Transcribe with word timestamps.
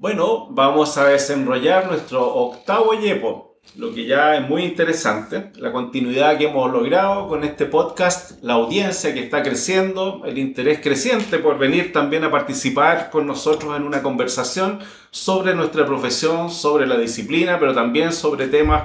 Bueno, 0.00 0.48
vamos 0.50 0.96
a 0.96 1.04
desenrollar 1.04 1.86
nuestro 1.86 2.26
octavo 2.26 2.94
yepo, 2.94 3.58
lo 3.76 3.94
que 3.94 4.06
ya 4.06 4.34
es 4.34 4.48
muy 4.48 4.64
interesante, 4.64 5.52
la 5.56 5.72
continuidad 5.72 6.38
que 6.38 6.46
hemos 6.48 6.72
logrado 6.72 7.28
con 7.28 7.44
este 7.44 7.66
podcast, 7.66 8.42
la 8.42 8.54
audiencia 8.54 9.14
que 9.14 9.22
está 9.22 9.42
creciendo, 9.42 10.22
el 10.24 10.38
interés 10.38 10.80
creciente 10.80 11.38
por 11.38 11.58
venir 11.58 11.92
también 11.92 12.24
a 12.24 12.30
participar 12.30 13.10
con 13.10 13.26
nosotros 13.26 13.76
en 13.76 13.84
una 13.84 14.02
conversación 14.02 14.80
sobre 15.10 15.54
nuestra 15.54 15.86
profesión, 15.86 16.50
sobre 16.50 16.86
la 16.86 16.96
disciplina, 16.96 17.58
pero 17.60 17.74
también 17.74 18.12
sobre 18.12 18.48
temas 18.48 18.84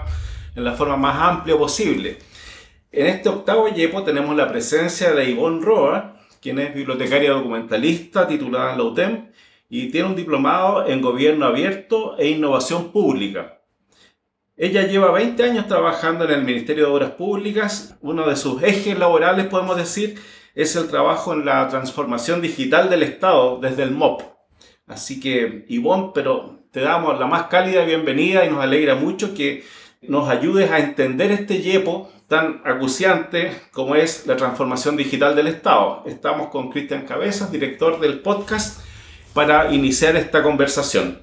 en 0.56 0.64
la 0.64 0.74
forma 0.74 0.98
más 0.98 1.16
amplia 1.18 1.58
posible. 1.58 2.20
En 2.96 3.08
este 3.08 3.28
octavo 3.28 3.68
yepo 3.68 4.04
tenemos 4.04 4.38
la 4.38 4.48
presencia 4.48 5.14
de 5.14 5.30
Ivonne 5.30 5.62
Roa, 5.62 6.16
quien 6.42 6.60
es 6.60 6.74
bibliotecaria 6.74 7.32
documentalista 7.32 8.26
titulada 8.26 8.72
en 8.72 8.78
la 8.78 8.84
UTEM 8.86 9.32
y 9.70 9.92
tiene 9.92 10.08
un 10.08 10.16
diplomado 10.16 10.88
en 10.88 11.02
Gobierno 11.02 11.46
Abierto 11.46 12.18
e 12.18 12.30
Innovación 12.30 12.94
Pública. 12.94 13.60
Ella 14.56 14.88
lleva 14.88 15.12
20 15.12 15.44
años 15.44 15.68
trabajando 15.68 16.24
en 16.24 16.32
el 16.32 16.46
Ministerio 16.46 16.86
de 16.86 16.92
Obras 16.94 17.12
Públicas. 17.12 17.98
Uno 18.00 18.26
de 18.30 18.38
sus 18.38 18.64
ejes 18.64 18.98
laborales, 18.98 19.48
podemos 19.48 19.76
decir, 19.76 20.18
es 20.54 20.78
el 20.78 20.88
trabajo 20.88 21.34
en 21.34 21.44
la 21.44 21.68
transformación 21.68 22.42
digital 22.42 22.90
del 22.90 23.04
Estado 23.04 23.60
desde 23.60 23.84
el 23.84 23.92
MOP. 23.92 24.22
Así 24.88 25.20
que, 25.20 25.66
Ivonne, 25.68 26.12
pero 26.14 26.62
te 26.72 26.80
damos 26.80 27.20
la 27.20 27.28
más 27.28 27.48
cálida 27.48 27.84
bienvenida 27.84 28.46
y 28.46 28.50
nos 28.50 28.64
alegra 28.64 28.96
mucho 28.96 29.34
que 29.34 29.66
nos 30.02 30.30
ayudes 30.30 30.72
a 30.72 30.80
entender 30.80 31.34
este 31.34 31.62
yepo 31.62 32.10
tan 32.28 32.62
acuciante 32.66 33.52
como 33.72 33.96
es 33.96 34.26
la 34.26 34.36
transformación 34.36 34.98
digital 34.98 35.36
del 35.36 35.48
Estado. 35.48 36.04
Estamos 36.06 36.48
con 36.48 36.70
Cristian 36.70 37.06
Cabezas, 37.06 37.52
director 37.52 38.00
del 38.00 38.20
podcast 38.20 38.82
para 39.34 39.72
iniciar 39.74 40.16
esta 40.16 40.42
conversación. 40.42 41.20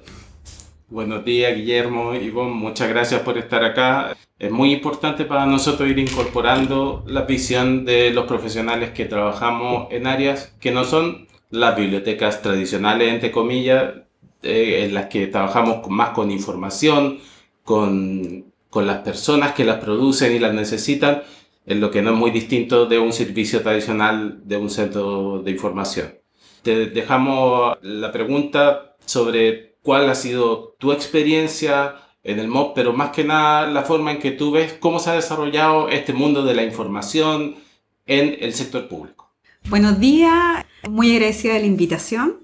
Buenos 0.87 1.25
días, 1.25 1.55
Guillermo, 1.55 2.13
y 2.13 2.25
Ivonne, 2.25 2.53
muchas 2.53 2.87
gracias 2.87 3.21
por 3.21 3.37
estar 3.37 3.63
acá. 3.63 4.15
Es 4.37 4.51
muy 4.51 4.71
importante 4.71 5.25
para 5.25 5.45
nosotros 5.45 5.89
ir 5.89 5.99
incorporando 5.99 7.03
la 7.07 7.23
visión 7.23 7.83
de 7.85 8.11
los 8.11 8.25
profesionales 8.25 8.91
que 8.91 9.05
trabajamos 9.05 9.87
en 9.91 10.07
áreas 10.07 10.55
que 10.59 10.71
no 10.71 10.83
son 10.83 11.27
las 11.49 11.75
bibliotecas 11.75 12.41
tradicionales, 12.41 13.11
entre 13.11 13.31
comillas, 13.31 13.93
eh, 14.41 14.85
en 14.85 14.93
las 14.93 15.07
que 15.07 15.27
trabajamos 15.27 15.87
más 15.89 16.09
con 16.09 16.31
información, 16.31 17.19
con, 17.63 18.52
con 18.73 18.87
las 18.87 18.99
personas 18.99 19.53
que 19.53 19.63
las 19.63 19.77
producen 19.77 20.35
y 20.35 20.39
las 20.39 20.53
necesitan, 20.53 21.21
en 21.65 21.79
lo 21.79 21.91
que 21.91 22.01
no 22.01 22.11
es 22.11 22.17
muy 22.17 22.31
distinto 22.31 22.85
de 22.87 22.99
un 22.99 23.13
servicio 23.13 23.61
tradicional 23.61 24.41
de 24.43 24.57
un 24.57 24.69
centro 24.69 25.41
de 25.43 25.51
información 25.51 26.23
te 26.63 26.87
dejamos 26.87 27.77
la 27.81 28.11
pregunta 28.11 28.95
sobre 29.05 29.75
cuál 29.83 30.09
ha 30.09 30.15
sido 30.15 30.75
tu 30.79 30.93
experiencia 30.93 31.95
en 32.23 32.39
el 32.39 32.47
MOB, 32.47 32.73
pero 32.73 32.93
más 32.93 33.11
que 33.11 33.25
nada 33.25 33.67
la 33.67 33.83
forma 33.83 34.13
en 34.13 34.19
que 34.19 34.31
tú 34.31 34.51
ves 34.51 34.73
cómo 34.79 34.99
se 34.99 35.09
ha 35.09 35.13
desarrollado 35.13 35.89
este 35.89 36.13
mundo 36.13 36.43
de 36.45 36.55
la 36.55 36.63
información 36.63 37.55
en 38.05 38.37
el 38.39 38.53
sector 38.53 38.87
público. 38.87 39.29
Buenos 39.69 39.99
días, 39.99 40.65
muy 40.89 41.13
agradecida 41.13 41.53
de 41.53 41.59
la 41.59 41.65
invitación 41.65 42.39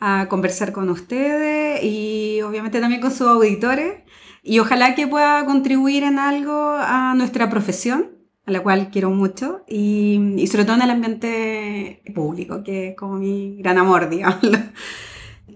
a 0.00 0.26
conversar 0.28 0.72
con 0.72 0.90
ustedes 0.90 1.82
y 1.84 2.42
obviamente 2.42 2.80
también 2.80 3.00
con 3.00 3.12
sus 3.12 3.28
auditores 3.28 4.02
y 4.42 4.58
ojalá 4.58 4.94
que 4.94 5.06
pueda 5.06 5.44
contribuir 5.44 6.02
en 6.02 6.18
algo 6.18 6.72
a 6.78 7.14
nuestra 7.14 7.50
profesión 7.50 8.20
a 8.46 8.50
la 8.52 8.62
cual 8.62 8.90
quiero 8.90 9.10
mucho, 9.10 9.62
y, 9.68 10.44
sobre 10.50 10.64
todo 10.64 10.76
en 10.76 10.82
el 10.82 10.90
ambiente 10.90 12.02
público, 12.14 12.64
que 12.64 12.88
es 12.88 12.96
como 12.96 13.14
mi 13.14 13.56
gran 13.58 13.78
amor, 13.78 14.08
digamos. 14.10 14.40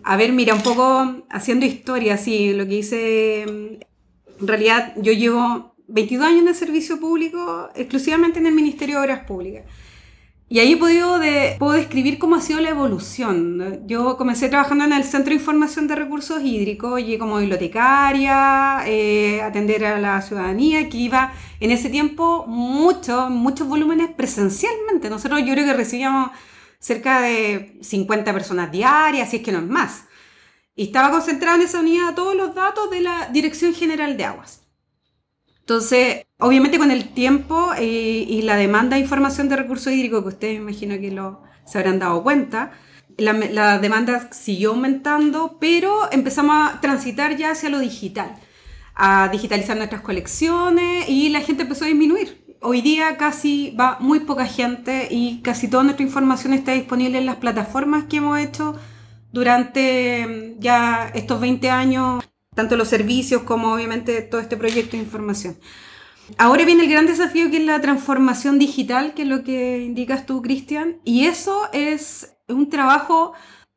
A 0.03 0.17
ver, 0.17 0.33
mira, 0.33 0.55
un 0.55 0.63
poco 0.63 1.25
haciendo 1.31 1.67
historia, 1.67 2.17
sí, 2.17 2.53
lo 2.53 2.67
que 2.67 2.79
hice, 2.79 3.43
en 3.43 3.79
realidad 4.41 4.95
yo 4.97 5.13
llevo 5.13 5.75
22 5.89 6.27
años 6.27 6.45
de 6.45 6.55
servicio 6.55 7.01
público 7.01 7.69
exclusivamente 7.75 8.39
en 8.39 8.47
el 8.47 8.55
Ministerio 8.55 8.97
de 8.97 9.03
Obras 9.03 9.25
Públicas. 9.25 9.65
Y 10.55 10.61
ahí 10.61 10.75
he 10.75 10.77
podido 10.77 11.19
de, 11.19 11.57
puedo 11.59 11.73
describir 11.73 12.17
cómo 12.17 12.37
ha 12.37 12.41
sido 12.41 12.61
la 12.61 12.69
evolución. 12.69 13.81
Yo 13.89 14.17
comencé 14.17 14.49
trabajando 14.49 14.85
en 14.85 14.93
el 14.93 15.03
Centro 15.03 15.31
de 15.31 15.41
Información 15.41 15.89
de 15.89 15.97
Recursos 15.97 16.41
Hídricos, 16.45 17.01
y 17.01 17.19
como 17.19 17.39
bibliotecaria, 17.39 18.85
eh, 18.87 19.43
atender 19.43 19.85
a 19.85 19.99
la 19.99 20.23
ciudadanía, 20.23 20.89
que 20.89 20.97
iba 20.97 21.33
en 21.59 21.73
ese 21.73 21.91
tiempo 21.91 22.47
mucho, 22.47 23.31
muchos 23.31 23.67
volúmenes 23.67 24.11
presencialmente. 24.13 25.11
Nosotros 25.11 25.41
yo 25.41 25.55
creo 25.55 25.65
que 25.65 25.75
recibíamos 25.75 26.31
cerca 26.79 27.21
de 27.21 27.77
50 27.83 28.33
personas 28.33 28.71
diarias, 28.71 29.31
si 29.31 29.39
es 29.39 29.43
que 29.43 29.51
no 29.51 29.59
es 29.59 29.67
más. 29.67 30.05
Y 30.77 30.85
estaba 30.85 31.11
concentrado 31.11 31.57
en 31.57 31.65
esa 31.65 31.81
unidad 31.81 32.15
todos 32.15 32.37
los 32.37 32.55
datos 32.55 32.93
de 32.93 33.01
la 33.01 33.29
Dirección 33.33 33.75
General 33.75 34.17
de 34.17 34.25
Aguas. 34.25 34.64
Entonces, 35.65 36.27
obviamente 36.39 36.77
con 36.77 36.91
el 36.91 37.15
tiempo 37.15 37.71
eh, 37.79 38.27
y 38.29 38.43
la 38.43 38.57
demanda 38.57 38.97
de 38.97 39.03
información 39.03 39.49
de 39.49 39.57
recursos 39.57 39.95
hídricos, 39.95 40.21
que 40.23 40.29
ustedes 40.29 40.57
imagino 40.59 41.01
que 41.01 41.11
lo, 41.11 41.43
se 41.65 41.79
habrán 41.79 41.99
dado 41.99 42.23
cuenta, 42.23 42.73
la, 43.17 43.33
la, 43.33 43.79
demanda 43.79 44.31
siguió 44.31 44.73
aumentando, 44.73 45.57
pero 45.59 46.13
empezamos 46.13 46.55
a 46.55 46.81
transitar 46.83 47.39
ya 47.39 47.53
hacia 47.53 47.71
lo 47.71 47.79
digital, 47.79 48.37
a 48.95 49.31
digitalizar 49.33 49.79
nuestras 49.79 50.03
colecciones 50.03 51.09
y 51.09 51.31
la 51.31 51.41
gente 51.41 51.63
empezó 51.63 51.87
a 51.87 51.89
disminuir. 51.89 52.45
Hoy 52.61 52.83
día 52.83 53.17
casi 53.17 53.71
va 53.71 53.97
muy 54.01 54.21
poca 54.21 54.45
gente 54.45 55.09
y 55.11 55.41
casi 55.41 55.69
toda 55.69 55.85
nuestra 55.85 56.05
información 56.05 56.53
está 56.53 56.73
disponible 56.73 57.17
en 57.17 57.25
las 57.25 57.37
plataformas 57.37 58.05
que 58.05 58.19
hemos 58.19 58.39
hecho 58.39 58.79
durante 59.33 60.27
mm, 60.27 60.61
ya 60.61 61.11
estos 61.15 61.41
20 61.41 61.71
años 61.71 62.23
tanto 62.55 62.77
los 62.77 62.89
servicios 62.89 63.43
como 63.43 63.73
obviamente 63.73 64.23
todo 64.23 64.41
este 64.41 64.57
proyecto 64.57 64.97
de 64.97 65.03
información. 65.03 65.57
Ahora 66.39 66.65
viene 66.65 66.85
el 66.85 66.91
gran 66.91 67.07
desafío 67.07 67.51
que 67.51 67.59
es 67.59 67.65
la 67.65 67.81
transformación 67.81 68.59
digital, 68.59 69.15
que 69.15 69.23
es 69.23 69.29
lo 69.29 69.45
que 69.45 69.83
indicas 69.83 70.25
tú, 70.25 70.41
Cristian, 70.41 71.01
y 71.05 71.27
eso 71.27 71.69
es 71.73 72.37
un 72.49 72.71
trabajo 72.71 73.35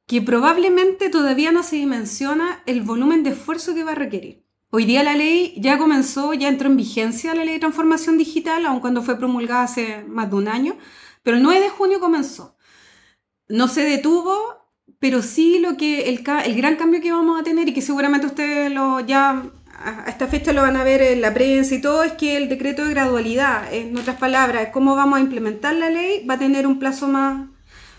que 0.07 0.21
probablemente 0.21 1.09
todavía 1.09 1.51
no 1.51 1.63
se 1.63 1.75
dimensiona 1.75 2.63
el 2.65 2.81
volumen 2.81 3.23
de 3.23 3.31
esfuerzo 3.31 3.75
que 3.75 3.83
va 3.83 3.91
a 3.91 3.95
requerir. 3.95 4.45
Hoy 4.69 4.85
día 4.85 5.03
la 5.03 5.15
ley 5.15 5.55
ya 5.57 5.77
comenzó, 5.77 6.33
ya 6.33 6.47
entró 6.47 6.69
en 6.69 6.77
vigencia 6.77 7.35
la 7.35 7.43
ley 7.43 7.55
de 7.55 7.59
transformación 7.59 8.17
digital, 8.17 8.65
aun 8.65 8.79
cuando 8.79 9.01
fue 9.01 9.17
promulgada 9.17 9.63
hace 9.63 10.03
más 10.07 10.29
de 10.29 10.35
un 10.37 10.47
año, 10.47 10.77
pero 11.23 11.37
el 11.37 11.43
9 11.43 11.59
de 11.59 11.69
junio 11.69 11.99
comenzó. 11.99 12.57
No 13.49 13.67
se 13.67 13.83
detuvo 13.83 14.66
pero 14.99 15.21
sí 15.21 15.59
lo 15.59 15.77
que 15.77 16.09
el, 16.09 16.23
el, 16.45 16.55
gran 16.55 16.75
cambio 16.75 17.01
que 17.01 17.11
vamos 17.11 17.39
a 17.39 17.43
tener 17.43 17.69
y 17.69 17.73
que 17.73 17.81
seguramente 17.81 18.27
ustedes 18.27 18.71
lo 18.71 18.99
ya 19.01 19.43
a 19.79 20.05
esta 20.07 20.27
fecha 20.27 20.53
lo 20.53 20.61
van 20.61 20.75
a 20.75 20.83
ver 20.83 21.01
en 21.01 21.21
la 21.21 21.33
prensa 21.33 21.75
y 21.75 21.81
todo 21.81 22.03
es 22.03 22.13
que 22.13 22.35
el 22.35 22.49
decreto 22.49 22.83
de 22.83 22.91
gradualidad, 22.91 23.71
en 23.71 23.95
otras 23.95 24.17
palabras, 24.17 24.69
cómo 24.73 24.95
vamos 24.95 25.19
a 25.19 25.21
implementar 25.21 25.75
la 25.75 25.89
ley 25.89 26.25
va 26.25 26.33
a 26.33 26.39
tener 26.39 26.65
un 26.65 26.79
plazo 26.79 27.07
más, 27.07 27.47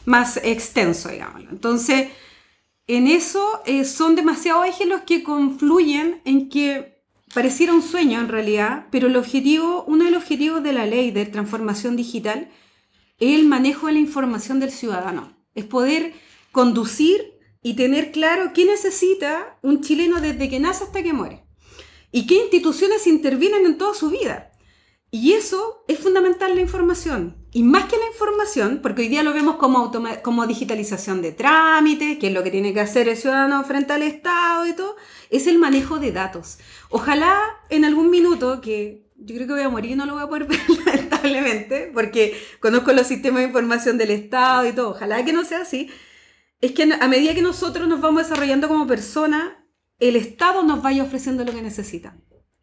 más 0.05 0.39
extenso, 0.39 1.09
digamos. 1.09 1.43
Entonces, 1.51 2.09
en 2.89 3.07
eso 3.07 3.63
eh, 3.65 3.85
son 3.85 4.17
demasiados 4.17 4.67
ejes 4.67 4.89
los 4.89 5.03
que 5.03 5.23
confluyen 5.23 6.21
en 6.25 6.49
que 6.49 7.03
pareciera 7.33 7.73
un 7.73 7.83
sueño 7.83 8.19
en 8.21 8.29
realidad, 8.29 8.87
pero 8.91 9.07
el 9.07 9.17
objetivo, 9.17 9.85
uno 9.87 10.05
de 10.05 10.11
los 10.11 10.23
objetivos 10.23 10.63
de 10.63 10.73
la 10.73 10.87
ley 10.87 11.11
de 11.11 11.27
transformación 11.27 11.95
digital 11.97 12.49
es 13.21 13.39
el 13.39 13.47
manejo 13.47 13.87
de 13.87 13.93
la 13.95 13.99
información 13.99 14.59
del 14.59 14.71
ciudadano, 14.71 15.33
es 15.55 15.65
poder 15.65 16.15
conducir 16.59 17.39
y 17.63 17.75
tener 17.75 18.11
claro 18.11 18.51
qué 18.53 18.65
necesita 18.65 19.61
un 19.63 19.81
chileno 19.81 20.21
desde 20.21 20.51
que 20.51 20.59
nace 20.59 20.83
hasta 20.83 21.05
que 21.05 21.13
muere 21.13 21.45
y 22.11 22.27
qué 22.27 22.35
instituciones 22.35 23.07
intervienen 23.07 23.65
en 23.65 23.79
toda 23.79 23.95
su 23.95 24.11
vida. 24.11 24.51
Y 25.13 25.35
eso 25.35 25.85
es 25.87 26.01
fundamental 26.01 26.57
la 26.57 26.61
información. 26.61 27.37
Y 27.53 27.63
más 27.63 27.85
que 27.85 27.97
la 27.97 28.09
información, 28.09 28.81
porque 28.83 29.03
hoy 29.03 29.09
día 29.09 29.23
lo 29.23 29.35
vemos 29.35 29.55
como, 29.55 29.93
como 30.25 30.49
digitalización 30.49 31.23
de 31.23 31.31
trámites, 31.31 32.19
que 32.19 32.27
es 32.27 32.33
lo 32.33 32.43
que 32.43 32.51
tiene 32.51 32.75
que 32.75 32.81
hacer 32.81 33.09
el 33.09 33.17
ciudadano 33.17 33.63
frente 33.63 33.93
al 33.93 34.03
Estado 34.03 34.67
y 34.67 34.73
todo, 34.73 34.97
es 35.31 35.47
el 35.47 35.59
manejo 35.59 36.01
de 36.01 36.11
datos. 36.11 36.59
Ojalá 36.91 37.39
en 37.71 37.85
algún 37.85 38.11
minuto, 38.11 38.61
que 38.61 39.07
yo 39.15 39.37
creo 39.37 39.47
que 39.47 39.53
voy 39.53 39.63
a 39.63 39.69
morir 39.69 39.93
y 39.93 39.95
no 39.95 40.07
lo 40.07 40.15
voy 40.15 40.25
a 40.25 40.27
poder 40.27 40.45
ver 40.49 40.59
lamentablemente, 40.85 41.93
porque 41.95 42.37
conozco 42.59 42.93
los 42.93 43.07
sistemas 43.07 43.43
de 43.43 43.47
información 43.47 43.97
del 43.97 44.11
Estado 44.11 44.67
y 44.67 44.73
todo, 44.73 44.91
ojalá 44.91 45.25
que 45.25 45.33
no 45.33 45.45
sea 45.45 45.61
así, 45.61 45.89
es 46.61 46.73
que 46.73 46.83
a 46.83 47.09
medida 47.09 47.35
que 47.35 47.43
nosotros 47.43 47.87
nos 47.89 48.01
vamos 48.01 48.23
desarrollando 48.23 48.69
como 48.69 48.87
personas, 48.87 49.53
el 49.99 50.17
Estado 50.17 50.63
nos 50.63 50.83
vaya 50.83 51.03
ofreciendo 51.03 51.45
lo 51.45 51.53
que 51.53 51.63
necesita. 51.63 52.17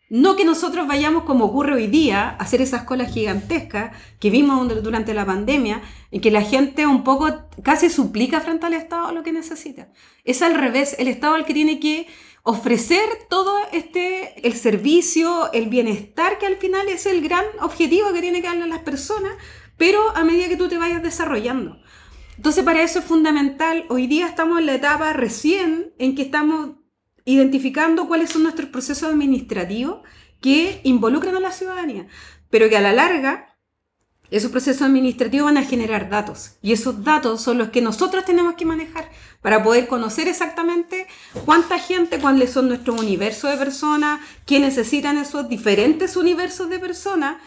No 0.07 0.35
que 0.35 0.45
nosotros 0.45 0.87
vayamos, 0.87 1.23
como 1.23 1.45
ocurre 1.45 1.73
hoy 1.73 1.87
día, 1.87 2.29
a 2.29 2.35
hacer 2.35 2.61
esas 2.61 2.83
colas 2.83 3.11
gigantescas 3.11 3.97
que 4.19 4.29
vimos 4.29 4.67
durante 4.83 5.15
la 5.15 5.25
pandemia, 5.25 5.81
en 6.11 6.21
que 6.21 6.29
la 6.29 6.43
gente 6.43 6.85
un 6.85 7.03
poco 7.03 7.49
casi 7.63 7.89
suplica 7.89 8.39
frente 8.39 8.67
al 8.67 8.73
Estado 8.73 9.11
lo 9.11 9.23
que 9.23 9.31
necesita. 9.31 9.91
Es 10.23 10.43
al 10.43 10.53
revés, 10.53 10.95
el 10.99 11.07
Estado 11.07 11.35
es 11.35 11.39
el 11.41 11.45
que 11.47 11.55
tiene 11.55 11.79
que 11.79 12.07
ofrecer 12.43 13.01
todo 13.29 13.57
este, 13.71 14.47
el 14.47 14.53
servicio, 14.53 15.51
el 15.53 15.69
bienestar, 15.69 16.37
que 16.37 16.45
al 16.45 16.57
final 16.57 16.87
es 16.87 17.07
el 17.07 17.21
gran 17.21 17.45
objetivo 17.59 18.13
que 18.13 18.21
tiene 18.21 18.41
que 18.41 18.47
darle 18.47 18.65
a 18.65 18.67
las 18.67 18.83
personas, 18.83 19.31
pero 19.75 20.15
a 20.15 20.23
medida 20.23 20.47
que 20.47 20.57
tú 20.57 20.69
te 20.69 20.77
vayas 20.77 21.01
desarrollando. 21.01 21.79
Entonces 22.37 22.63
para 22.63 22.83
eso 22.83 22.99
es 22.99 23.05
fundamental, 23.05 23.85
hoy 23.89 24.07
día 24.07 24.27
estamos 24.27 24.59
en 24.59 24.65
la 24.65 24.75
etapa 24.75 25.13
recién 25.13 25.93
en 25.97 26.15
que 26.15 26.23
estamos 26.23 26.71
identificando 27.23 28.07
cuáles 28.07 28.29
son 28.29 28.43
nuestros 28.43 28.69
procesos 28.69 29.09
administrativos 29.09 30.01
que 30.41 30.81
involucran 30.83 31.35
a 31.35 31.39
la 31.39 31.51
ciudadanía, 31.51 32.07
pero 32.49 32.69
que 32.69 32.77
a 32.77 32.81
la 32.81 32.93
larga 32.93 33.55
esos 34.31 34.51
procesos 34.51 34.81
administrativos 34.81 35.45
van 35.45 35.57
a 35.57 35.63
generar 35.63 36.09
datos 36.09 36.57
y 36.61 36.73
esos 36.73 37.03
datos 37.03 37.41
son 37.41 37.57
los 37.57 37.69
que 37.69 37.81
nosotros 37.81 38.25
tenemos 38.25 38.55
que 38.55 38.65
manejar 38.65 39.09
para 39.41 39.63
poder 39.63 39.87
conocer 39.87 40.27
exactamente 40.27 41.07
cuánta 41.45 41.79
gente, 41.79 42.19
cuáles 42.19 42.51
son 42.51 42.67
nuestros 42.67 42.99
universos 42.99 43.51
de 43.51 43.57
personas, 43.57 44.19
qué 44.45 44.59
necesitan 44.59 45.17
esos 45.17 45.47
diferentes 45.47 46.17
universos 46.17 46.69
de 46.69 46.79
personas 46.79 47.37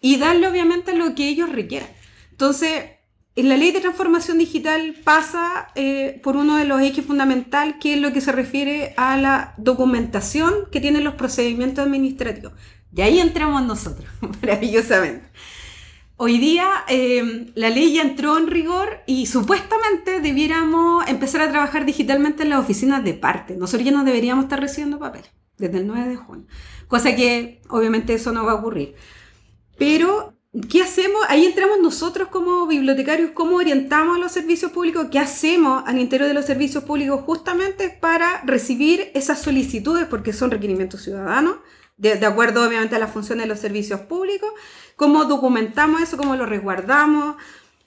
y 0.00 0.16
darle 0.16 0.48
obviamente 0.48 0.94
lo 0.94 1.14
que 1.14 1.28
ellos 1.28 1.50
requieran. 1.50 1.88
Entonces, 2.32 2.82
en 2.82 2.93
la 3.42 3.56
ley 3.56 3.72
de 3.72 3.80
transformación 3.80 4.38
digital 4.38 4.94
pasa 5.02 5.68
eh, 5.74 6.20
por 6.22 6.36
uno 6.36 6.56
de 6.56 6.64
los 6.64 6.80
ejes 6.80 7.04
fundamentales, 7.04 7.76
que 7.80 7.94
es 7.94 8.00
lo 8.00 8.12
que 8.12 8.20
se 8.20 8.30
refiere 8.30 8.94
a 8.96 9.16
la 9.16 9.54
documentación 9.56 10.54
que 10.70 10.80
tienen 10.80 11.02
los 11.02 11.14
procedimientos 11.14 11.84
administrativos. 11.84 12.52
Y 12.94 13.00
ahí 13.02 13.18
entramos 13.18 13.62
nosotros, 13.64 14.08
maravillosamente. 14.40 15.26
Hoy 16.16 16.38
día 16.38 16.84
eh, 16.88 17.50
la 17.56 17.70
ley 17.70 17.94
ya 17.94 18.02
entró 18.02 18.38
en 18.38 18.46
rigor 18.46 19.00
y 19.04 19.26
supuestamente 19.26 20.20
debiéramos 20.20 21.04
empezar 21.08 21.40
a 21.40 21.50
trabajar 21.50 21.84
digitalmente 21.86 22.44
en 22.44 22.50
las 22.50 22.60
oficinas 22.60 23.02
de 23.02 23.14
parte. 23.14 23.56
Nosotros 23.56 23.84
ya 23.84 23.90
no 23.90 24.04
deberíamos 24.04 24.44
estar 24.44 24.60
recibiendo 24.60 25.00
papel 25.00 25.24
desde 25.58 25.78
el 25.78 25.88
9 25.88 26.08
de 26.08 26.16
junio, 26.16 26.46
cosa 26.86 27.16
que 27.16 27.60
obviamente 27.68 28.14
eso 28.14 28.30
no 28.30 28.44
va 28.44 28.52
a 28.52 28.56
ocurrir. 28.56 28.94
Pero, 29.76 30.33
¿qué 30.62 30.82
hacemos? 30.82 31.20
Ahí 31.28 31.44
entramos 31.44 31.80
nosotros 31.80 32.28
como 32.28 32.66
bibliotecarios, 32.66 33.30
cómo 33.32 33.56
orientamos 33.56 34.16
a 34.16 34.20
los 34.20 34.32
servicios 34.32 34.70
públicos, 34.70 35.08
qué 35.10 35.18
hacemos 35.18 35.82
al 35.86 35.98
interior 35.98 36.28
de 36.28 36.34
los 36.34 36.44
servicios 36.44 36.84
públicos 36.84 37.22
justamente 37.24 37.90
para 37.90 38.42
recibir 38.44 39.10
esas 39.14 39.42
solicitudes, 39.42 40.06
porque 40.06 40.32
son 40.32 40.50
requerimientos 40.50 41.02
ciudadanos, 41.02 41.56
de, 41.96 42.16
de 42.16 42.26
acuerdo 42.26 42.66
obviamente 42.66 42.94
a 42.94 42.98
las 42.98 43.12
funciones 43.12 43.44
de 43.44 43.48
los 43.48 43.58
servicios 43.58 44.00
públicos. 44.00 44.50
Cómo 44.96 45.24
documentamos 45.24 46.02
eso, 46.02 46.16
cómo 46.16 46.36
lo 46.36 46.46
resguardamos, 46.46 47.36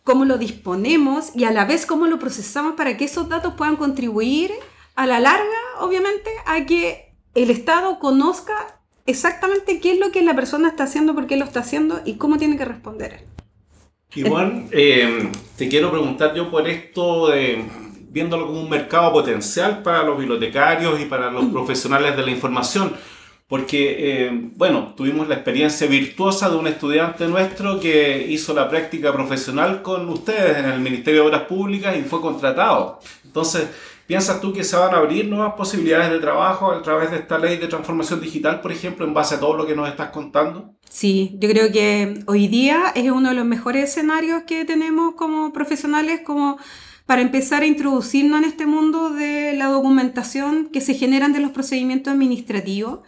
cómo 0.03 0.25
lo 0.25 0.37
disponemos 0.37 1.31
y 1.35 1.45
a 1.45 1.51
la 1.51 1.65
vez 1.65 1.85
cómo 1.85 2.07
lo 2.07 2.19
procesamos 2.19 2.75
para 2.75 2.97
que 2.97 3.05
esos 3.05 3.29
datos 3.29 3.53
puedan 3.55 3.77
contribuir 3.77 4.51
a 4.95 5.05
la 5.05 5.19
larga, 5.19 5.45
obviamente, 5.79 6.29
a 6.45 6.65
que 6.65 7.13
el 7.33 7.49
Estado 7.49 7.99
conozca 7.99 8.76
exactamente 9.07 9.79
qué 9.79 9.93
es 9.93 9.99
lo 9.99 10.11
que 10.11 10.21
la 10.21 10.35
persona 10.35 10.69
está 10.69 10.83
haciendo, 10.83 11.15
por 11.15 11.25
qué 11.25 11.37
lo 11.37 11.45
está 11.45 11.61
haciendo 11.61 12.01
y 12.05 12.15
cómo 12.15 12.37
tiene 12.37 12.57
que 12.57 12.65
responder. 12.65 13.25
Igual, 14.13 14.67
eh, 14.71 15.31
te 15.57 15.67
quiero 15.67 15.91
preguntar 15.91 16.35
yo 16.35 16.49
por 16.51 16.67
esto 16.67 17.29
de 17.29 17.65
viéndolo 18.09 18.47
como 18.47 18.61
un 18.61 18.69
mercado 18.69 19.11
potencial 19.11 19.83
para 19.83 20.03
los 20.03 20.17
bibliotecarios 20.17 20.99
y 21.01 21.05
para 21.05 21.29
los 21.29 21.45
profesionales 21.45 22.15
de 22.15 22.23
la 22.23 22.31
información 22.31 22.93
porque, 23.47 23.95
eh, 23.99 24.29
bueno, 24.55 24.93
tuvimos 24.95 25.27
la 25.29 25.35
experiencia 25.35 25.87
virtuosa 25.87 26.49
de 26.49 26.57
un 26.57 26.67
estudiante 26.67 27.27
nuestro 27.27 27.79
que 27.79 28.27
hizo 28.29 28.53
la 28.53 28.69
práctica 28.69 29.13
profesional 29.13 29.81
con 29.81 30.09
ustedes 30.09 30.57
en 30.57 30.65
el 30.65 30.81
Ministerio 30.81 31.21
de 31.21 31.27
Obras 31.27 31.43
Públicas 31.43 31.95
y 31.97 32.01
fue 32.01 32.19
contratado. 32.19 32.99
Entonces, 33.23 33.69
¿piensas 34.07 34.41
tú 34.41 34.53
que 34.53 34.63
se 34.63 34.75
van 34.75 34.95
a 34.95 34.97
abrir 34.97 35.27
nuevas 35.27 35.53
posibilidades 35.53 36.11
de 36.11 36.19
trabajo 36.19 36.71
a 36.71 36.81
través 36.81 37.11
de 37.11 37.17
esta 37.17 37.37
ley 37.37 37.57
de 37.57 37.67
transformación 37.67 38.19
digital, 38.19 38.61
por 38.61 38.71
ejemplo, 38.71 39.05
en 39.05 39.13
base 39.13 39.35
a 39.35 39.39
todo 39.39 39.55
lo 39.55 39.67
que 39.67 39.75
nos 39.75 39.87
estás 39.87 40.09
contando? 40.09 40.73
Sí, 40.89 41.35
yo 41.39 41.49
creo 41.49 41.71
que 41.71 42.23
hoy 42.25 42.47
día 42.47 42.91
es 42.95 43.11
uno 43.11 43.29
de 43.29 43.35
los 43.35 43.45
mejores 43.45 43.89
escenarios 43.89 44.43
que 44.47 44.65
tenemos 44.65 45.15
como 45.15 45.53
profesionales, 45.53 46.21
como 46.25 46.57
para 47.05 47.21
empezar 47.21 47.61
a 47.61 47.67
introducirnos 47.67 48.39
en 48.39 48.45
este 48.45 48.65
mundo 48.65 49.11
de 49.11 49.53
la 49.53 49.67
documentación 49.67 50.69
que 50.71 50.81
se 50.81 50.93
generan 50.93 51.33
de 51.33 51.41
los 51.41 51.51
procedimientos 51.51 52.13
administrativos 52.13 53.01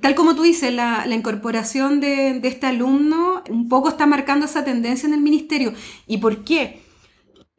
Tal 0.00 0.14
como 0.14 0.34
tú 0.34 0.42
dices, 0.42 0.72
la, 0.72 1.04
incorporación 1.06 2.00
de, 2.00 2.40
este 2.44 2.66
alumno 2.66 3.42
un 3.50 3.68
poco 3.68 3.90
está 3.90 4.06
marcando 4.06 4.46
esa 4.46 4.64
tendencia 4.64 5.06
en 5.06 5.12
el 5.12 5.20
ministerio. 5.20 5.74
¿Y 6.06 6.16
por 6.18 6.44
qué? 6.44 6.81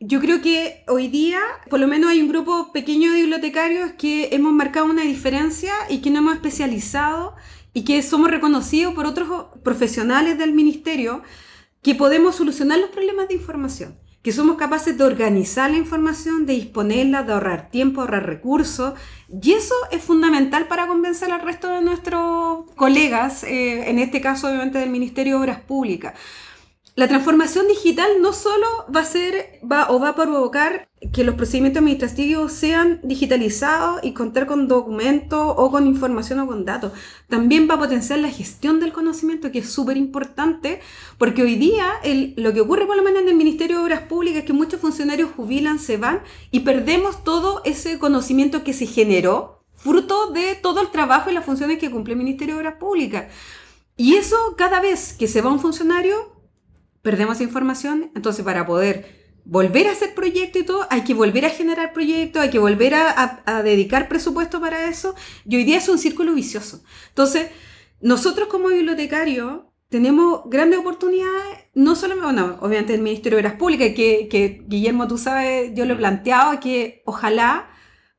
Yo 0.06 0.20
creo 0.20 0.42
que 0.42 0.84
hoy 0.90 1.08
día, 1.08 1.40
por 1.70 1.80
lo 1.80 1.88
menos 1.88 2.10
hay 2.10 2.22
un 2.22 2.28
grupo 2.28 2.74
pequeño 2.74 3.14
de 3.14 3.22
bibliotecarios 3.22 3.94
que 3.94 4.28
hemos 4.34 4.52
marcado 4.52 4.88
una 4.88 5.04
diferencia 5.04 5.72
y 5.88 6.00
que 6.00 6.10
nos 6.10 6.20
hemos 6.20 6.34
especializado 6.34 7.36
y 7.74 7.86
que 7.86 8.04
somos 8.04 8.30
reconocidos 8.30 8.94
por 8.94 9.06
otros 9.06 9.46
profesionales 9.64 10.38
del 10.38 10.52
ministerio 10.52 11.22
que 11.82 11.96
podemos 11.96 12.36
solucionar 12.36 12.80
los 12.80 12.90
problemas 12.90 13.30
de 13.30 13.36
información 13.36 13.98
que 14.24 14.32
somos 14.32 14.56
capaces 14.56 14.98
de 14.98 15.04
organizar 15.04 15.70
la 15.70 15.78
información, 15.78 16.46
de 16.46 16.54
disponerla, 16.54 17.24
de 17.24 17.34
ahorrar 17.34 17.70
tiempo, 17.70 18.00
ahorrar 18.00 18.26
recursos. 18.26 18.94
Y 19.30 19.52
eso 19.52 19.76
es 19.92 20.02
fundamental 20.02 20.70
para 20.70 20.88
convencer 20.88 21.30
al 21.30 21.42
resto 21.42 21.68
de 21.68 21.82
nuestros 21.82 22.72
colegas, 22.78 23.44
eh, 23.44 23.90
en 23.90 24.00
este 24.00 24.22
caso 24.22 24.48
obviamente 24.48 24.78
del 24.78 24.92
Ministerio 24.92 25.34
de 25.34 25.40
Obras 25.42 25.60
Públicas. 25.60 26.14
La 26.96 27.08
transformación 27.08 27.68
digital 27.68 28.22
no 28.22 28.34
solo 28.34 28.68
va 28.96 29.00
a 29.00 29.06
ser 29.06 29.60
va, 29.64 29.90
o 29.90 30.00
va 30.00 30.10
a 30.10 30.16
provocar 30.16 30.90
que 31.12 31.24
los 31.24 31.34
procedimientos 31.34 31.80
administrativos 31.80 32.52
sean 32.52 33.00
digitalizados 33.02 34.00
y 34.04 34.14
contar 34.14 34.46
con 34.46 34.68
documentos 34.68 35.56
o 35.58 35.72
con 35.72 35.88
información 35.88 36.40
o 36.42 36.46
con 36.46 36.66
datos. 36.66 36.92
También 37.28 37.68
va 37.68 37.76
a 37.76 37.80
potenciar 37.80 38.20
la 38.20 38.30
gestión 38.30 38.80
del 38.80 38.94
conocimiento, 38.94 39.52
que 39.52 39.60
es 39.60 39.72
súper 39.72 39.98
importante, 39.98 40.82
porque 41.18 41.42
hoy 41.42 41.56
día 41.56 41.94
lo 42.36 42.54
que 42.54 42.62
ocurre 42.62 42.86
por 42.86 42.96
lo 42.96 43.02
menos 43.02 43.24
en 43.24 43.30
el 43.30 43.36
Ministerio 43.36 43.80
de 43.80 43.84
Obras 43.86 44.02
Públicas 44.02 44.42
es 44.42 44.46
que 44.46 44.54
muchos 44.54 44.80
funcionarios 44.80 45.32
jubilan, 45.36 45.80
se 45.80 45.98
van 45.98 46.22
y 46.52 46.60
perdemos 46.60 47.24
todo 47.24 47.64
ese 47.66 47.98
conocimiento 47.98 48.64
que 48.64 48.74
se 48.74 48.86
generó 48.86 49.64
fruto 49.74 50.30
de 50.30 50.54
todo 50.54 50.80
el 50.82 50.92
trabajo 50.92 51.32
y 51.32 51.34
las 51.34 51.44
funciones 51.44 51.80
que 51.80 51.90
cumple 51.90 52.14
el 52.14 52.20
Ministerio 52.20 52.54
de 52.54 52.62
Obras 52.62 52.76
Públicas. 52.76 53.34
Y 53.98 54.14
eso 54.14 54.38
cada 54.58 54.80
vez 54.80 55.14
que 55.14 55.28
se 55.28 55.42
va 55.42 55.52
un 55.52 55.60
funcionario, 55.60 56.33
perdemos 57.04 57.42
información, 57.42 58.12
entonces 58.16 58.44
para 58.44 58.66
poder 58.66 59.24
volver 59.46 59.88
a 59.88 59.92
hacer 59.92 60.16
proyecto 60.16 60.58
y 60.58 60.64
todo, 60.64 60.88
hay 60.90 61.02
que 61.02 61.14
volver 61.14 61.46
a 61.46 61.50
generar 61.50 61.94
proyectos, 61.94 62.42
hay 62.42 62.50
que 62.50 62.60
volver 62.60 62.96
a, 62.96 63.62
dedicar 63.62 64.08
presupuesto 64.08 64.60
para 64.60 64.88
eso, 64.88 65.14
y 65.46 65.58
hoy 65.58 65.66
día 65.66 65.78
es 65.78 65.90
un 65.90 66.00
círculo 66.00 66.34
vicioso. 66.34 66.82
Entonces, 67.10 67.50
nosotros 68.02 68.48
como 68.48 68.70
bibliotecarios 68.70 69.64
tenemos 69.90 70.44
grandes 70.46 70.80
oportunidades, 70.80 71.60
no 71.76 71.96
solo, 71.96 72.20
bueno, 72.20 72.58
obviamente 72.62 72.96
el 72.96 73.02
Ministerio 73.02 73.38
de 73.38 73.44
Obras 73.44 73.60
Públicas, 73.60 73.90
que, 73.94 74.28
que 74.32 74.64
Guillermo, 74.66 75.08
tú 75.08 75.18
sabes, 75.18 75.72
yo 75.76 75.86
lo 75.86 75.94
he 75.94 75.98
planteado, 75.98 76.60
que 76.62 77.04
ojalá 77.06 77.70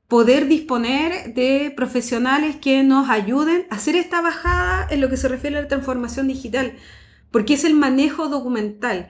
poder 0.09 0.47
disponer 0.47 1.33
de 1.33 1.73
profesionales 1.75 2.57
que 2.57 2.83
nos 2.83 3.09
ayuden 3.09 3.67
a 3.71 3.77
hacer 3.77 3.97
esta 3.97 4.21
bajada 4.21 4.87
en 4.91 5.01
lo 5.01 5.09
que 5.09 5.17
se 5.17 5.29
refiere 5.29 5.57
a 5.57 5.63
la 5.63 5.69
transformación 5.69 6.29
digital 6.29 6.75
porque 7.35 7.55
es 7.55 7.65
el 7.65 7.75
manejo 7.75 8.29
documental 8.29 9.09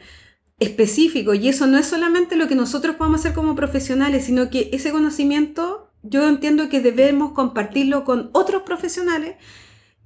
específico 0.59 1.35
y 1.35 1.47
eso 1.51 1.67
no 1.67 1.77
es 1.77 1.87
solamente 1.87 2.37
lo 2.37 2.49
que 2.49 2.55
nosotros 2.55 2.97
podemos 2.97 3.21
hacer 3.21 3.35
como 3.35 3.55
profesionales, 3.55 4.25
sino 4.25 4.49
que 4.49 4.71
ese 4.73 4.93
conocimiento 4.93 5.91
yo 6.03 6.27
entiendo 6.27 6.71
que 6.71 6.81
debemos 6.81 7.33
compartirlo 7.33 8.05
con 8.05 8.31
otros 8.33 8.63
profesionales 8.63 9.35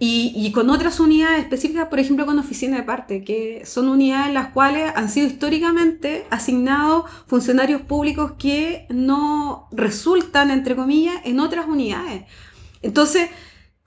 y, 0.01 0.51
con 0.51 0.69
otras 0.69 0.99
unidades 0.99 1.45
específicas, 1.45 1.87
por 1.87 2.01
ejemplo 2.01 2.27
con 2.27 2.41
oficina 2.41 2.79
de 2.79 2.83
parte, 2.83 3.23
que 3.23 3.63
son 3.65 3.89
unidades 3.89 4.27
en 4.27 4.35
las 4.35 4.49
cuales 4.49 4.93
han 4.97 5.11
sido 5.11 5.29
históricamente 5.29 6.27
asignados 6.29 7.09
funcionarios 7.29 7.83
públicos 7.83 8.33
que 8.37 8.87
no 8.91 9.69
resultan, 9.71 10.51
entre 10.51 10.75
comillas, 10.75 11.15
en 11.25 11.39
otras 11.39 11.69
unidades. 11.69 12.25
Entonces, 12.83 13.31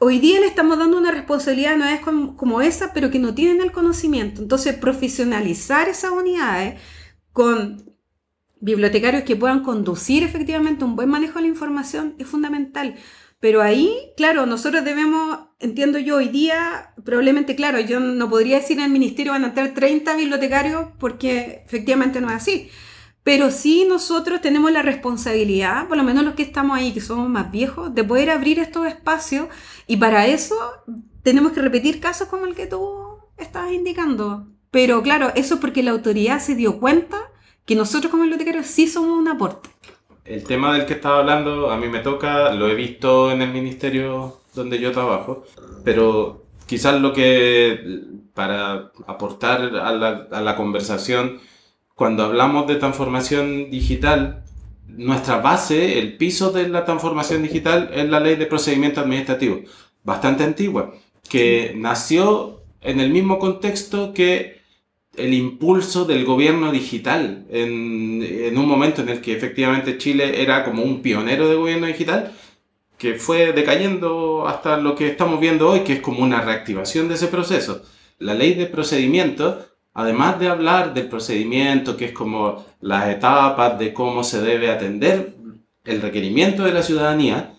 hoy 0.04 0.18
día 0.18 0.40
le 0.40 0.48
estamos 0.48 0.80
dando 0.80 0.98
una 0.98 1.12
responsabilidad 1.12 1.78
no 1.78 1.86
es 1.86 2.00
como, 2.00 2.62
esa, 2.62 2.92
pero 2.92 3.12
que 3.12 3.20
no 3.20 3.36
tienen 3.36 3.62
el 3.62 3.72
conocimiento. 3.72 4.42
Entonces, 4.42 4.76
profesionalizar 4.76 5.88
esas 5.90 6.10
unidades 6.12 6.82
con 7.32 7.96
bibliotecarios 8.60 9.24
que 9.24 9.36
puedan 9.36 9.62
conducir 9.62 10.24
efectivamente 10.24 10.84
un 10.84 10.96
buen 10.96 11.08
manejo 11.08 11.36
de 11.36 11.42
la 11.42 11.50
información 11.50 12.16
es 12.18 12.26
fundamental. 12.26 12.96
Pero 13.40 13.62
ahí, 13.62 13.96
claro, 14.18 14.48
nosotros 14.48 14.84
debemos, 14.84 15.40
entiendo 15.60 16.00
yo, 16.00 16.18
hoy 16.18 16.30
día, 16.30 16.96
probablemente, 17.06 17.56
claro, 17.56 17.80
yo 17.80 18.00
no 18.00 18.28
podría 18.28 18.58
decir 18.58 18.80
en 18.80 18.86
el 18.86 18.92
ministerio 18.92 19.34
van 19.34 19.46
a 19.46 19.54
tener 19.54 19.76
30 19.76 20.16
bibliotecarios 20.16 20.88
porque 20.98 21.62
efectivamente 21.64 22.22
no 22.22 22.30
es 22.30 22.38
así. 22.38 22.72
Pero 23.24 23.52
sí 23.52 23.86
nosotros 23.88 24.42
tenemos 24.42 24.72
la 24.72 24.82
responsabilidad, 24.82 25.88
por 25.88 25.98
lo 25.98 26.04
menos 26.04 26.24
los 26.24 26.34
que 26.34 26.44
estamos 26.44 26.78
ahí, 26.78 26.92
que 26.92 27.02
somos 27.02 27.30
más 27.30 27.52
viejos, 27.52 27.94
de 27.94 28.04
poder 28.04 28.32
abrir 28.32 28.60
estos 28.60 28.88
espacios 28.88 29.48
y 29.86 29.98
para 29.98 30.26
eso 30.26 30.56
tenemos 31.22 31.52
que 31.52 31.62
repetir 31.62 32.00
casos 32.00 32.28
como 32.30 32.46
el 32.46 32.56
que 32.56 32.66
tú 32.66 33.20
estabas 33.38 33.72
indicando. 33.74 34.48
Pero 34.72 35.04
claro, 35.04 35.32
eso 35.36 35.56
es 35.56 35.62
porque 35.62 35.84
la 35.84 35.92
autoridad 35.92 36.40
se 36.40 36.56
dio 36.56 36.80
cuenta 36.80 37.18
que 37.66 37.76
nosotros 37.76 38.10
como 38.10 38.24
bibliotecarios 38.24 38.66
sí 38.66 38.88
somos 38.88 39.20
un 39.20 39.28
aporte. 39.28 39.70
El 40.26 40.44
tema 40.44 40.74
del 40.74 40.86
que 40.86 40.94
estaba 40.94 41.20
hablando 41.20 41.70
a 41.70 41.78
mí 41.78 41.90
me 41.90 42.00
toca, 42.00 42.54
lo 42.54 42.70
he 42.70 42.76
visto 42.76 43.32
en 43.32 43.42
el 43.42 43.52
ministerio 43.52 44.42
donde 44.56 44.80
yo 44.80 44.92
trabajo, 44.92 45.44
pero 45.84 46.46
quizás 46.66 47.00
lo 47.02 47.14
que 47.14 48.02
para 48.34 48.92
aportar 49.08 49.62
a 49.76 49.92
la, 49.92 50.28
a 50.32 50.42
la 50.42 50.56
conversación 50.56 51.40
cuando 51.96 52.24
hablamos 52.24 52.68
de 52.68 52.76
transformación 52.76 53.70
digital, 53.70 54.44
nuestra 54.88 55.38
base, 55.38 56.00
el 56.00 56.18
piso 56.18 56.52
de 56.52 56.68
la 56.68 56.86
transformación 56.86 57.44
digital 57.44 57.90
es 57.94 58.10
la 58.10 58.20
ley 58.20 58.36
de 58.36 58.46
procedimiento 58.46 59.02
administrativo, 59.02 59.62
bastante 60.04 60.44
antigua, 60.44 60.94
que 61.30 61.74
nació 61.76 62.64
en 62.82 63.00
el 63.00 63.12
mismo 63.12 63.40
contexto 63.40 64.14
que 64.14 64.62
el 65.16 65.34
impulso 65.34 66.06
del 66.06 66.26
gobierno 66.26 66.72
digital, 66.72 67.46
en, 67.50 68.24
en, 68.24 68.58
un 68.58 68.66
momento 68.66 69.02
en 69.02 69.10
el 69.10 69.22
que 69.22 69.34
efectivamente 69.34 69.98
Chile 69.98 70.42
era 70.42 70.64
como 70.64 70.84
un 70.84 71.02
pionero 71.02 71.50
de 71.50 71.56
gobierno 71.56 71.88
digital, 71.88 72.34
que 72.98 73.16
fue 73.16 73.52
decayendo 73.52 74.48
hasta 74.48 74.78
lo 74.78 74.96
que 74.96 75.08
estamos 75.08 75.40
viendo 75.40 75.70
hoy, 75.70 75.82
que 75.82 75.94
es 75.94 76.02
como 76.02 76.24
una 76.24 76.42
reactivación 76.42 77.08
de 77.08 77.16
ese 77.16 77.28
proceso. 77.28 77.82
La 78.20 78.36
ley 78.36 78.54
de 78.54 78.68
procedimiento 78.68 79.66
además 79.94 80.40
de 80.40 80.48
hablar 80.48 80.94
del 80.94 81.10
procedimiento, 81.10 81.98
que 81.98 82.06
es 82.06 82.12
como 82.12 82.66
las 82.80 83.10
etapas 83.10 83.78
de 83.78 83.94
cómo 83.94 84.24
se 84.24 84.42
debe 84.42 84.70
atender 84.70 85.36
el 85.84 86.02
requerimiento 86.02 86.64
de 86.64 86.74
la 86.74 86.84
ciudadanía, 86.84 87.54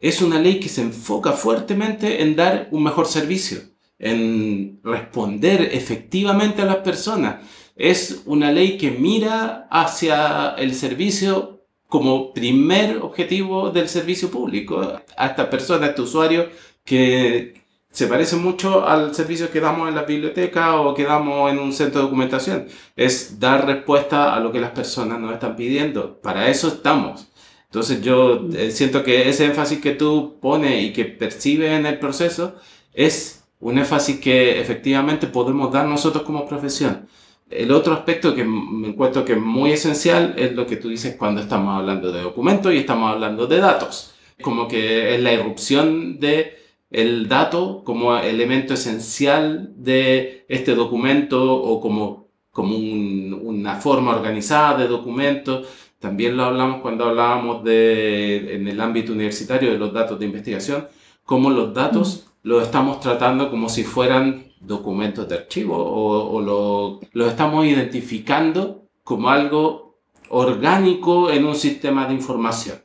es 0.00 0.22
una 0.22 0.40
ley 0.40 0.60
que 0.60 0.68
se 0.68 0.82
enfoca 0.82 1.32
fuertemente 1.32 2.22
en 2.22 2.34
dar 2.34 2.68
un 2.70 2.82
mejor 2.82 3.06
servicio, 3.06 3.60
en 3.98 4.80
responder 4.82 5.68
efectivamente 5.72 6.62
a 6.62 6.64
las 6.64 6.76
personas. 6.76 7.36
Es 7.76 8.22
una 8.26 8.50
ley 8.50 8.78
que 8.78 8.90
mira 8.90 9.68
hacia 9.70 10.54
el 10.56 10.74
servicio 10.74 11.60
como 11.86 12.32
primer 12.32 12.98
objetivo 12.98 13.70
del 13.70 13.88
servicio 13.88 14.30
público, 14.30 14.80
a 15.16 15.26
esta 15.26 15.50
persona, 15.50 15.86
a 15.86 15.88
este 15.90 16.02
usuario 16.02 16.48
que, 16.84 17.59
se 17.90 18.06
parece 18.06 18.36
mucho 18.36 18.86
al 18.86 19.14
servicio 19.14 19.50
que 19.50 19.60
damos 19.60 19.88
en 19.88 19.96
la 19.96 20.02
biblioteca 20.04 20.80
o 20.80 20.94
que 20.94 21.04
damos 21.04 21.50
en 21.50 21.58
un 21.58 21.72
centro 21.72 22.00
de 22.00 22.06
documentación. 22.06 22.68
Es 22.96 23.40
dar 23.40 23.66
respuesta 23.66 24.34
a 24.34 24.40
lo 24.40 24.52
que 24.52 24.60
las 24.60 24.70
personas 24.70 25.18
nos 25.18 25.32
están 25.32 25.56
pidiendo. 25.56 26.20
Para 26.20 26.48
eso 26.48 26.68
estamos. 26.68 27.28
Entonces 27.64 28.00
yo 28.02 28.46
eh, 28.54 28.70
siento 28.70 29.02
que 29.02 29.28
ese 29.28 29.46
énfasis 29.46 29.80
que 29.80 29.92
tú 29.92 30.38
pones 30.40 30.84
y 30.84 30.92
que 30.92 31.04
percibes 31.04 31.72
en 31.72 31.86
el 31.86 31.98
proceso 31.98 32.56
es 32.92 33.44
un 33.60 33.78
énfasis 33.78 34.20
que 34.20 34.60
efectivamente 34.60 35.26
podemos 35.26 35.72
dar 35.72 35.86
nosotros 35.86 36.24
como 36.24 36.48
profesión. 36.48 37.08
El 37.48 37.72
otro 37.72 37.92
aspecto 37.94 38.34
que 38.34 38.44
me 38.44 38.88
encuentro 38.88 39.24
que 39.24 39.32
es 39.32 39.40
muy 39.40 39.72
esencial 39.72 40.34
es 40.36 40.52
lo 40.54 40.66
que 40.66 40.76
tú 40.76 40.88
dices 40.88 41.16
cuando 41.16 41.40
estamos 41.40 41.76
hablando 41.76 42.12
de 42.12 42.22
documentos 42.22 42.72
y 42.72 42.78
estamos 42.78 43.12
hablando 43.12 43.46
de 43.48 43.58
datos. 43.58 44.14
Como 44.40 44.68
que 44.68 45.14
es 45.14 45.20
la 45.20 45.32
irrupción 45.32 46.20
de 46.20 46.59
el 46.90 47.28
dato 47.28 47.82
como 47.84 48.16
elemento 48.16 48.74
esencial 48.74 49.72
de 49.76 50.44
este 50.48 50.74
documento 50.74 51.54
o 51.54 51.80
como, 51.80 52.28
como 52.50 52.76
una 52.76 53.76
forma 53.76 54.10
organizada 54.10 54.78
de 54.78 54.88
documento. 54.88 55.62
También 55.98 56.36
lo 56.36 56.44
hablamos 56.44 56.80
cuando 56.80 57.04
hablábamos 57.04 57.62
de, 57.62 58.54
en 58.54 58.66
el 58.66 58.80
ámbito 58.80 59.12
universitario 59.12 59.70
de 59.70 59.78
los 59.78 59.92
datos 59.92 60.18
de 60.18 60.26
investigación, 60.26 60.88
cómo 61.24 61.50
los 61.50 61.72
datos 61.72 62.26
los 62.42 62.62
estamos 62.62 63.00
tratando 63.00 63.50
como 63.50 63.68
si 63.68 63.84
fueran 63.84 64.52
documentos 64.60 65.28
de 65.28 65.36
archivo 65.36 65.76
o, 65.76 66.36
o 66.36 66.40
los 66.40 67.00
lo 67.12 67.26
estamos 67.26 67.66
identificando 67.66 68.82
como 69.04 69.30
algo 69.30 69.98
orgánico 70.30 71.30
en 71.30 71.44
un 71.44 71.54
sistema 71.54 72.06
de 72.06 72.14
información. 72.14 72.78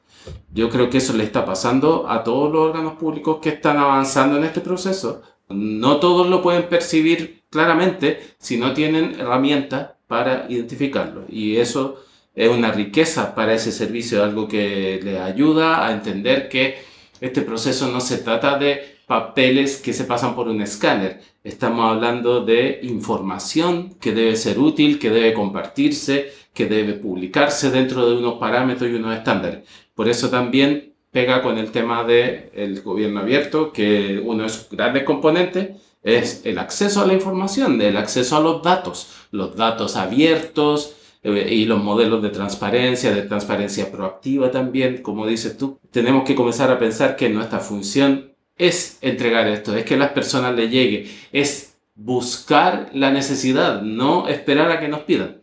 Yo 0.52 0.70
creo 0.70 0.90
que 0.90 1.00
eso 1.00 1.14
le 1.14 1.24
está 1.24 1.46
pasando 1.46 2.10
a 2.10 2.24
todos 2.24 2.52
los 2.52 2.70
órganos 2.70 2.94
públicos 2.94 3.40
que 3.42 3.50
están 3.50 3.78
avanzando 3.78 4.38
en 4.38 4.46
este 4.46 4.62
proceso. 4.62 5.22
No 5.50 5.98
todos 5.98 6.28
lo 6.28 6.42
pueden 6.42 6.70
percibir 6.70 7.44
claramente 7.50 8.36
si 8.38 8.58
no 8.58 8.74
tienen 8.74 9.20
herramientas 9.20 9.92
para 10.08 10.46
identificarlo. 10.50 11.26
Y 11.30 11.58
eso 11.58 12.04
es 12.34 12.50
una 12.50 12.72
riqueza 12.72 13.34
para 13.36 13.54
ese 13.54 13.72
servicio, 13.72 14.24
algo 14.24 14.48
que 14.48 15.00
le 15.04 15.20
ayuda 15.20 15.86
a 15.86 15.92
entender 15.92 16.50
que 16.50 16.78
este 17.22 17.42
proceso 17.42 17.88
no 17.88 18.02
se 18.02 18.18
trata 18.18 18.58
de 18.58 18.96
papeles 19.08 19.78
que 19.78 19.94
se 19.94 20.04
pasan 20.04 20.36
por 20.36 20.48
un 20.48 20.62
escáner. 20.62 21.22
Estamos 21.44 21.92
hablando 21.92 22.44
de 22.44 22.80
información 22.84 23.96
que 24.02 24.14
debe 24.14 24.36
ser 24.36 24.60
útil, 24.60 25.00
que 25.00 25.10
debe 25.10 25.34
compartirse, 25.34 26.32
que 26.54 26.66
debe 26.66 26.94
publicarse 26.94 27.70
dentro 27.70 28.06
de 28.08 28.18
unos 28.18 28.36
parámetros 28.36 28.90
y 28.90 28.96
unos 28.96 29.16
estándares. 29.16 29.68
Por 29.96 30.10
eso 30.10 30.30
también 30.30 30.94
pega 31.12 31.42
con 31.42 31.58
el 31.58 31.72
tema 31.72 32.04
del 32.04 32.52
el 32.54 32.82
gobierno 32.82 33.22
abierto, 33.22 33.72
que 33.72 34.22
uno 34.24 34.44
de 34.44 34.50
sus 34.50 34.70
grandes 34.70 35.04
componentes 35.04 35.82
es 36.04 36.42
el 36.46 36.60
acceso 36.60 37.02
a 37.02 37.08
la 37.08 37.14
información, 37.14 37.82
el 37.82 37.98
acceso 37.98 38.38
a 38.38 38.42
los 38.42 38.62
datos, 38.62 39.10
los 39.32 39.56
datos 39.56 39.96
abiertos 39.96 40.96
eh, 41.24 41.48
y 41.52 41.66
los 41.66 41.82
modelos 41.84 42.22
de 42.22 42.30
transparencia, 42.30 43.12
de 43.12 43.24
transparencia 43.24 43.92
proactiva 43.92 44.52
también, 44.52 45.02
como 45.02 45.26
dices 45.26 45.58
tú. 45.58 45.80
Tenemos 45.90 46.24
que 46.26 46.36
comenzar 46.36 46.70
a 46.70 46.78
pensar 46.78 47.16
que 47.16 47.30
nuestra 47.30 47.60
función 47.60 48.34
es 48.58 49.00
entregar 49.02 49.48
esto, 49.48 49.76
es 49.76 49.86
que 49.86 49.98
las 49.98 50.12
personas 50.12 50.56
le 50.56 50.70
llegue, 50.70 51.10
es 51.32 51.78
buscar 51.96 52.90
la 52.94 53.10
necesidad, 53.12 53.82
no 53.82 54.28
esperar 54.28 54.70
a 54.70 54.80
que 54.80 54.88
nos 54.88 55.02
pidan. 55.02 55.38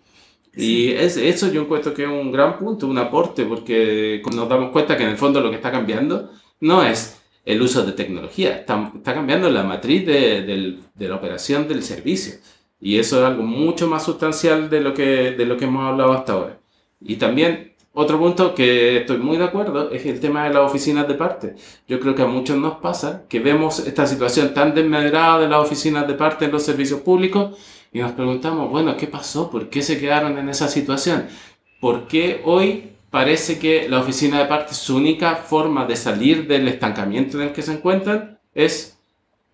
Y 0.54 0.92
es, 0.92 1.16
eso 1.16 1.50
yo 1.50 1.62
encuentro 1.62 1.94
que 1.94 2.04
es 2.04 2.08
un 2.08 2.30
gran 2.30 2.58
punto, 2.58 2.86
un 2.86 2.98
aporte, 2.98 3.44
porque 3.44 4.22
nos 4.34 4.48
damos 4.48 4.70
cuenta 4.70 4.96
que 4.96 5.04
en 5.04 5.10
el 5.10 5.16
fondo 5.16 5.40
lo 5.40 5.50
que 5.50 5.56
está 5.56 5.70
cambiando 5.70 6.30
no 6.60 6.82
es 6.82 7.20
el 7.44 7.60
uso 7.62 7.84
de 7.84 7.92
tecnología, 7.92 8.56
está, 8.58 8.92
está 8.94 9.14
cambiando 9.14 9.50
la 9.50 9.64
matriz 9.64 10.06
de, 10.06 10.42
de, 10.94 11.08
la 11.08 11.16
operación 11.16 11.66
del 11.66 11.82
servicio. 11.82 12.34
Y 12.80 12.98
eso 12.98 13.18
es 13.18 13.24
algo 13.24 13.42
mucho 13.42 13.88
más 13.88 14.04
sustancial 14.04 14.68
de 14.68 14.80
lo 14.80 14.94
que, 14.94 15.32
de 15.32 15.46
lo 15.46 15.56
que 15.56 15.64
hemos 15.64 15.84
hablado 15.84 16.12
hasta 16.12 16.32
ahora. 16.34 16.58
Y 17.00 17.16
también 17.16 17.72
otro 17.94 18.18
punto 18.18 18.54
que 18.54 18.98
estoy 18.98 19.18
muy 19.18 19.36
de 19.36 19.44
acuerdo 19.44 19.90
es 19.90 20.06
el 20.06 20.20
tema 20.20 20.44
de 20.44 20.54
las 20.54 20.62
oficinas 20.62 21.06
de 21.08 21.14
parte. 21.14 21.54
Yo 21.86 22.00
creo 22.00 22.14
que 22.14 22.22
a 22.22 22.26
muchos 22.26 22.56
nos 22.56 22.76
pasa 22.76 23.24
que 23.28 23.40
vemos 23.40 23.80
esta 23.80 24.06
situación 24.06 24.54
tan 24.54 24.74
desmedrada 24.74 25.40
de 25.40 25.48
las 25.48 25.60
oficinas 25.60 26.06
de 26.06 26.14
parte 26.14 26.44
en 26.46 26.52
los 26.52 26.62
servicios 26.62 27.00
públicos 27.00 27.58
y 27.92 28.00
nos 28.00 28.12
preguntamos, 28.12 28.70
bueno, 28.70 28.96
¿qué 28.96 29.06
pasó? 29.06 29.50
¿Por 29.50 29.68
qué 29.68 29.82
se 29.82 30.00
quedaron 30.00 30.38
en 30.38 30.48
esa 30.48 30.68
situación? 30.68 31.26
¿Por 31.80 32.06
qué 32.06 32.40
hoy 32.44 32.92
parece 33.10 33.58
que 33.58 33.88
la 33.88 34.00
oficina 34.00 34.38
de 34.38 34.46
parte, 34.46 34.74
su 34.74 34.96
única 34.96 35.36
forma 35.36 35.84
de 35.84 35.96
salir 35.96 36.46
del 36.46 36.68
estancamiento 36.68 37.36
en 37.36 37.48
el 37.48 37.52
que 37.52 37.62
se 37.62 37.72
encuentran 37.72 38.38
es 38.54 38.98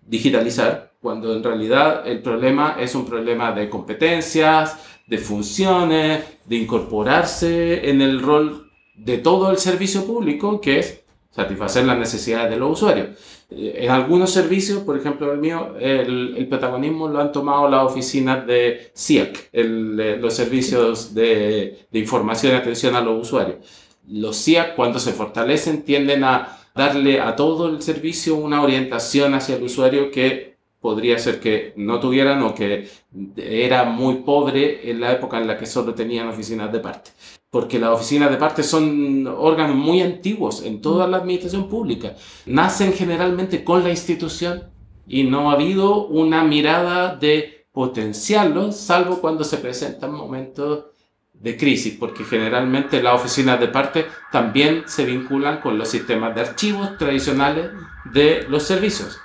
digitalizar, 0.07 0.93
cuando 1.01 1.35
en 1.35 1.43
realidad 1.43 2.07
el 2.07 2.21
problema 2.21 2.77
es 2.79 2.95
un 2.95 3.05
problema 3.05 3.51
de 3.51 3.69
competencias, 3.69 4.77
de 5.05 5.17
funciones, 5.17 6.23
de 6.45 6.55
incorporarse 6.55 7.89
en 7.89 8.01
el 8.01 8.21
rol 8.21 8.71
de 8.95 9.17
todo 9.17 9.51
el 9.51 9.57
servicio 9.57 10.05
público, 10.05 10.61
que 10.61 10.79
es 10.79 11.01
satisfacer 11.39 11.85
las 11.85 11.97
necesidades 11.97 12.49
de 12.49 12.57
los 12.57 12.71
usuarios. 12.71 13.09
Eh, 13.49 13.79
en 13.81 13.91
algunos 13.91 14.31
servicios, 14.31 14.79
por 14.83 14.97
ejemplo 14.97 15.31
el 15.31 15.39
mío, 15.39 15.75
el, 15.79 16.47
protagonismo 16.49 17.07
lo 17.07 17.19
han 17.19 17.31
tomado 17.31 17.69
las 17.69 17.83
oficinas 17.83 18.45
de 18.45 18.91
CIAC, 18.95 19.49
los 19.53 20.33
servicios 20.33 21.13
de, 21.13 21.87
de, 21.91 21.99
información 21.99 22.53
y 22.53 22.55
atención 22.55 22.95
a 22.95 23.01
los 23.01 23.21
usuarios. 23.27 23.57
Los 24.07 24.43
CIAC, 24.43 24.75
cuando 24.75 24.99
se 24.99 25.13
fortalecen, 25.13 25.83
tienden 25.83 26.23
a 26.23 26.57
darle 26.75 27.19
a 27.19 27.35
todo 27.35 27.69
el 27.69 27.81
servicio 27.81 28.35
una 28.35 28.61
orientación 28.61 29.33
hacia 29.33 29.55
el 29.55 29.63
usuario 29.63 30.11
que 30.11 30.57
podría 30.79 31.19
ser 31.19 31.39
que 31.39 31.73
no 31.75 31.99
tuvieran 31.99 32.41
o 32.43 32.55
que 32.55 32.87
era 33.35 33.83
muy 33.83 34.15
pobre 34.15 34.89
en 34.89 35.01
la 35.01 35.11
época 35.11 35.37
en 35.37 35.47
la 35.47 35.57
que 35.57 35.65
solo 35.65 35.93
tenían 35.93 36.27
oficinas 36.27 36.71
de 36.71 36.79
parte 36.79 37.11
porque 37.49 37.79
las 37.79 37.89
oficinas 37.91 38.29
de 38.29 38.37
parte 38.37 38.63
son 38.63 39.25
órganos 39.27 39.75
muy 39.75 40.01
antiguos 40.01 40.63
en 40.63 40.81
toda 40.81 41.07
la 41.07 41.17
administración 41.17 41.67
pública. 41.67 42.15
Nacen 42.45 42.93
generalmente 42.93 43.63
con 43.63 43.83
la 43.83 43.89
institución 43.89 44.63
y 45.07 45.23
no 45.23 45.49
ha 45.49 45.53
habido 45.53 46.05
una 46.07 46.43
mirada 46.43 47.15
de 47.15 47.67
potenciarlo, 47.71 48.71
salvo 48.71 49.19
cuando 49.19 49.43
se 49.43 49.57
presentan 49.57 50.13
momentos 50.13 50.85
de 51.33 51.57
crisis, 51.57 51.95
porque 51.97 52.23
generalmente 52.23 53.01
las 53.01 53.15
oficinas 53.15 53.59
de 53.59 53.69
parte 53.69 54.05
también 54.31 54.83
se 54.85 55.05
vinculan 55.05 55.61
con 55.61 55.77
los 55.77 55.87
sistemas 55.89 56.35
de 56.35 56.41
archivos 56.41 56.97
tradicionales 56.97 57.71
de 58.13 58.45
los 58.49 58.63
servicios. 58.63 59.19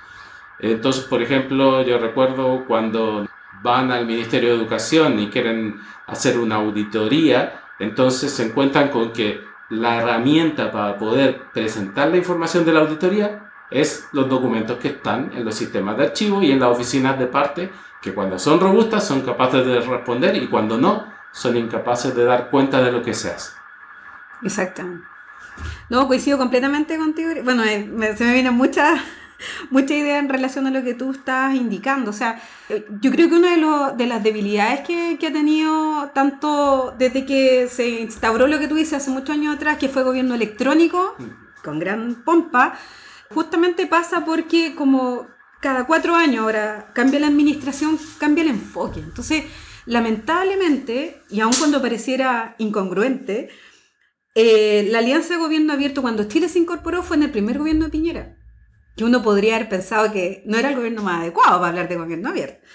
Entonces, 0.59 1.03
por 1.03 1.21
ejemplo, 1.21 1.83
yo 1.83 1.97
recuerdo 1.97 2.65
cuando 2.67 3.27
van 3.61 3.91
al 3.91 4.05
Ministerio 4.05 4.49
de 4.49 4.55
Educación 4.55 5.19
y 5.19 5.27
quieren 5.27 5.75
hacer 6.07 6.39
una 6.39 6.55
auditoría, 6.55 7.64
entonces 7.79 8.31
se 8.31 8.45
encuentran 8.45 8.89
con 8.89 9.11
que 9.11 9.41
la 9.69 9.97
herramienta 9.97 10.71
para 10.71 10.97
poder 10.97 11.49
presentar 11.53 12.09
la 12.09 12.17
información 12.17 12.65
de 12.65 12.73
la 12.73 12.81
auditoría 12.81 13.51
es 13.71 14.07
los 14.11 14.29
documentos 14.29 14.77
que 14.77 14.89
están 14.89 15.31
en 15.33 15.43
los 15.43 15.55
sistemas 15.55 15.97
de 15.97 16.05
archivo 16.05 16.41
y 16.41 16.51
en 16.51 16.59
las 16.59 16.69
oficinas 16.69 17.17
de 17.17 17.27
parte, 17.27 17.71
que 18.01 18.13
cuando 18.13 18.37
son 18.37 18.59
robustas 18.59 19.07
son 19.07 19.21
capaces 19.21 19.65
de 19.65 19.79
responder 19.79 20.35
y 20.35 20.47
cuando 20.47 20.77
no, 20.77 21.11
son 21.31 21.57
incapaces 21.57 22.15
de 22.15 22.23
dar 22.25 22.49
cuenta 22.49 22.81
de 22.81 22.91
lo 22.91 23.01
que 23.01 23.13
se 23.13 23.31
hace. 23.31 23.51
Exactamente. 24.43 25.05
No, 25.89 26.07
coincido 26.07 26.37
completamente 26.37 26.97
contigo. 26.97 27.31
Bueno, 27.43 27.63
se 27.63 28.23
me 28.23 28.33
vienen 28.33 28.53
muchas 28.53 29.01
mucha 29.69 29.93
idea 29.93 30.19
en 30.19 30.29
relación 30.29 30.67
a 30.67 30.71
lo 30.71 30.83
que 30.83 30.93
tú 30.93 31.11
estás 31.11 31.55
indicando. 31.55 32.11
O 32.11 32.13
sea, 32.13 32.41
eh, 32.69 32.85
yo 33.01 33.11
creo 33.11 33.29
que 33.29 33.35
una 33.35 33.55
de, 33.55 33.97
de 33.97 34.07
las 34.07 34.23
debilidades 34.23 34.81
que, 34.81 35.17
que, 35.19 35.27
ha 35.27 35.33
tenido 35.33 36.09
tanto 36.13 36.93
desde 36.97 37.25
que 37.25 37.67
se 37.67 37.87
instauró 38.01 38.47
lo 38.47 38.59
que 38.59 38.67
tú 38.67 38.75
dices 38.75 38.93
hace 38.93 39.11
muchos 39.11 39.31
años 39.31 39.55
atrás, 39.55 39.77
que 39.77 39.89
fue 39.89 40.03
gobierno 40.03 40.35
electrónico, 40.35 41.15
con 41.63 41.79
gran 41.79 42.23
pompa, 42.23 42.77
justamente 43.29 43.87
pasa 43.87 44.23
porque 44.23 44.75
como 44.75 45.27
cada 45.61 45.87
cuatro 45.87 46.15
años 46.15 46.43
ahora 46.43 46.91
cambia 46.93 47.19
la 47.19 47.27
administración, 47.27 47.97
cambia 48.19 48.43
el 48.43 48.49
enfoque. 48.51 48.99
Entonces, 48.99 49.45
lamentablemente, 49.85 51.21
y 51.29 51.39
aun 51.39 51.53
cuando 51.57 51.81
pareciera 51.81 52.55
incongruente, 52.59 53.49
eh, 54.35 54.87
la 54.91 54.99
alianza 54.99 55.33
de 55.33 55.39
gobierno 55.39 55.73
abierto 55.73 56.01
cuando 56.01 56.25
Chile 56.25 56.49
se 56.49 56.59
incorporó 56.59 57.03
fue 57.03 57.17
en 57.17 57.23
el 57.23 57.31
primer 57.31 57.57
gobierno 57.57 57.85
de 57.85 57.91
Piñera, 57.91 58.34
que 58.95 59.03
uno 59.03 59.21
podría 59.21 59.55
haber 59.55 59.69
pensado 59.69 60.11
que 60.11 60.43
no 60.45 60.57
era 60.57 60.69
el 60.69 60.75
gobierno 60.75 61.03
más 61.03 61.21
adecuado 61.21 61.59
para 61.59 61.67
hablar 61.67 61.89
de 61.89 61.97
gobierno 61.97 62.29
abierto. 62.29 62.65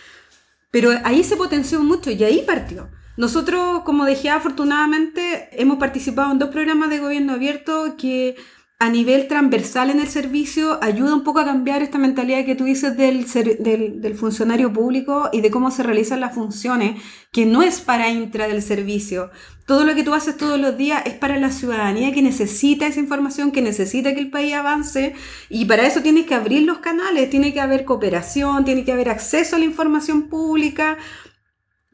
Pero 0.71 0.91
ahí 1.05 1.25
se 1.25 1.37
potenció 1.37 1.81
mucho 1.83 2.11
y 2.11 2.23
ahí 2.23 2.43
partió. 2.47 2.89
Nosotros, 3.17 3.83
como 3.85 4.07
dije, 4.07 4.31
afortunadamente 4.31 5.49
hemos 5.53 5.79
participado 5.79 6.33
en 6.33 6.39
dos 6.39 6.51
programas 6.51 6.91
de 6.91 7.01
gobierno 7.01 7.35
abierto 7.35 7.97
que 7.99 8.37
a 8.83 8.89
nivel 8.89 9.29
transversal 9.29 9.91
en 9.91 10.01
el 10.01 10.09
servicio 10.09 10.83
ayuda 10.83 11.15
un 11.15 11.23
poco 11.23 11.39
a 11.39 11.45
cambiar 11.45 11.83
esta 11.83 11.99
mentalidad 11.99 12.47
que 12.47 12.55
tú 12.55 12.65
dices 12.65 12.97
del, 12.97 13.27
del, 13.61 14.15
funcionario 14.15 14.73
público 14.73 15.29
y 15.35 15.43
de 15.43 15.51
cómo 15.51 15.71
se 15.71 15.83
realizan 15.83 16.21
las 16.21 16.35
funciones, 16.35 16.99
que 17.31 17.45
no 17.45 17.61
es 17.61 17.83
para 17.83 18.09
intra 18.09 18.49
del 18.49 18.63
servicio. 18.63 19.31
Todo 19.67 19.85
lo 19.85 19.95
que 19.95 20.03
tú 20.03 20.15
haces 20.15 20.39
todos 20.39 20.59
los 20.59 20.79
días 20.79 21.03
es 21.05 21.13
para 21.13 21.39
la 21.39 21.53
ciudadanía 21.53 22.11
que 22.15 22.23
necesita 22.23 22.87
esa 22.87 23.01
información, 23.01 23.53
que 23.53 23.61
necesita 23.61 24.15
que 24.15 24.21
el 24.21 24.31
país 24.31 24.55
avance 24.55 25.15
y 25.51 25.67
para 25.67 25.87
eso 25.87 26.01
tienes 26.01 26.25
que 26.25 26.35
abrir 26.35 26.63
los 26.63 26.79
canales, 26.79 27.29
tiene 27.29 27.53
que 27.53 27.61
haber 27.61 27.85
cooperación, 27.85 28.65
tiene 28.65 28.87
que 28.87 28.93
haber 28.93 29.11
acceso 29.11 29.57
a 29.57 29.59
la 29.59 29.67
información 29.67 30.31
pública, 30.31 30.97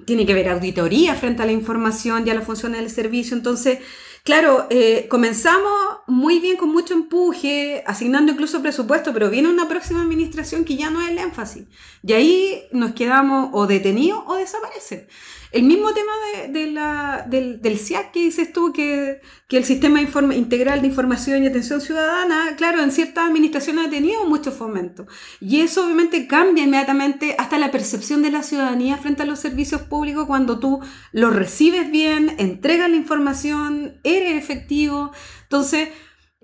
tiene 0.05 0.25
que 0.25 0.31
haber 0.31 0.51
auditoría 0.51 1.17
frente 1.17 1.43
a 1.43 1.47
la 1.47 1.53
información 1.53 2.25
y 2.25 2.31
a 2.31 2.35
las 2.35 2.45
funciones 2.45 2.81
del 2.81 2.91
servicio. 2.91 3.37
Entonces, 3.37 3.81
Claro, 4.27 4.67
eh, 4.71 5.07
comenzamos 5.09 6.01
muy 6.09 6.41
bien 6.41 6.57
con 6.57 6.73
mucho 6.73 6.95
empuje, 6.95 7.85
asignando 7.87 8.33
incluso 8.33 8.61
presupuesto, 8.61 9.13
pero 9.13 9.31
viene 9.31 9.49
una 9.49 9.69
próxima 9.69 10.03
administración 10.03 10.65
que 10.65 10.75
ya 10.75 10.91
no 10.91 11.01
es 11.01 11.11
el 11.11 11.19
énfasis. 11.19 11.67
Y 12.03 12.13
ahí 12.13 12.65
nos 12.73 12.91
quedamos 12.95 13.51
o 13.53 13.69
detenidos 13.69 14.25
o 14.27 14.35
desaparecen. 14.35 15.07
El 15.53 15.63
mismo 15.65 15.93
tema 15.93 16.13
de, 16.49 16.71
la, 16.71 17.27
del, 17.29 17.61
del, 17.63 17.79
CIAC 17.79 18.13
que 18.13 18.21
dices 18.21 18.53
tú, 18.53 18.73
que, 18.73 19.21
que 19.49 19.57
el 19.57 19.65
Sistema 19.65 20.01
Integral 20.01 20.81
de 20.81 20.89
Información 20.89 21.43
y 21.43 21.47
Atención 21.47 21.81
Ciudadana, 21.81 22.55
claro, 22.57 22.83
en 22.83 22.91
ciertas 22.91 23.29
administraciones 23.29 23.87
ha 23.87 23.91
tenido 23.91 24.25
mucho 24.27 24.53
fomento. 24.53 25.07
Y 25.41 25.61
eso 25.61 25.85
obviamente 25.85 26.27
cambia 26.27 26.65
inmediatamente 26.65 27.37
hasta 27.39 27.59
la 27.59 27.71
percepción 27.71 28.23
de 28.23 28.31
la 28.31 28.43
ciudadanía 28.43 28.97
frente 28.97 29.23
a 29.23 29.27
los 29.27 29.39
servicios 29.39 29.83
públicos 29.83 30.27
cuando 30.27 30.59
tú 30.59 30.81
los 31.13 31.35
recibes 31.35 31.91
bien, 31.91 32.35
entregas 32.39 32.91
la 32.91 32.97
información, 32.97 34.01
eres 34.03 34.35
efectivo. 34.35 35.13
Entonces, 35.43 35.89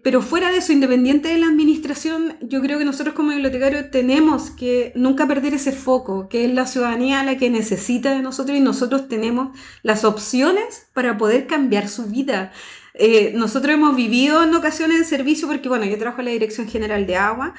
pero 0.02 0.20
fuera 0.20 0.50
de 0.50 0.58
eso, 0.58 0.72
independiente 0.72 1.28
de 1.28 1.38
la 1.38 1.46
administración, 1.46 2.36
yo 2.40 2.60
creo 2.60 2.76
que 2.76 2.84
nosotros 2.84 3.14
como 3.14 3.30
bibliotecarios 3.30 3.90
tenemos 3.92 4.50
que 4.50 4.92
nunca 4.96 5.28
perder 5.28 5.54
ese 5.54 5.70
foco, 5.70 6.28
que 6.28 6.44
es 6.44 6.52
la 6.52 6.66
ciudadanía 6.66 7.22
la 7.22 7.36
que 7.36 7.50
necesita 7.50 8.10
de 8.10 8.20
nosotros 8.20 8.58
y 8.58 8.60
nosotros 8.60 9.08
tenemos 9.08 9.56
las 9.84 10.04
opciones 10.04 10.88
para 10.92 11.16
poder 11.18 11.46
cambiar 11.46 11.88
su 11.88 12.06
vida. 12.06 12.50
Eh, 12.94 13.32
nosotros 13.36 13.74
hemos 13.74 13.94
vivido 13.94 14.42
en 14.42 14.52
ocasiones 14.56 14.98
de 14.98 15.04
servicio, 15.04 15.46
porque 15.46 15.68
bueno, 15.68 15.84
yo 15.84 15.96
trabajo 15.96 16.20
en 16.20 16.26
la 16.26 16.32
Dirección 16.32 16.68
General 16.68 17.06
de 17.06 17.16
Agua, 17.16 17.54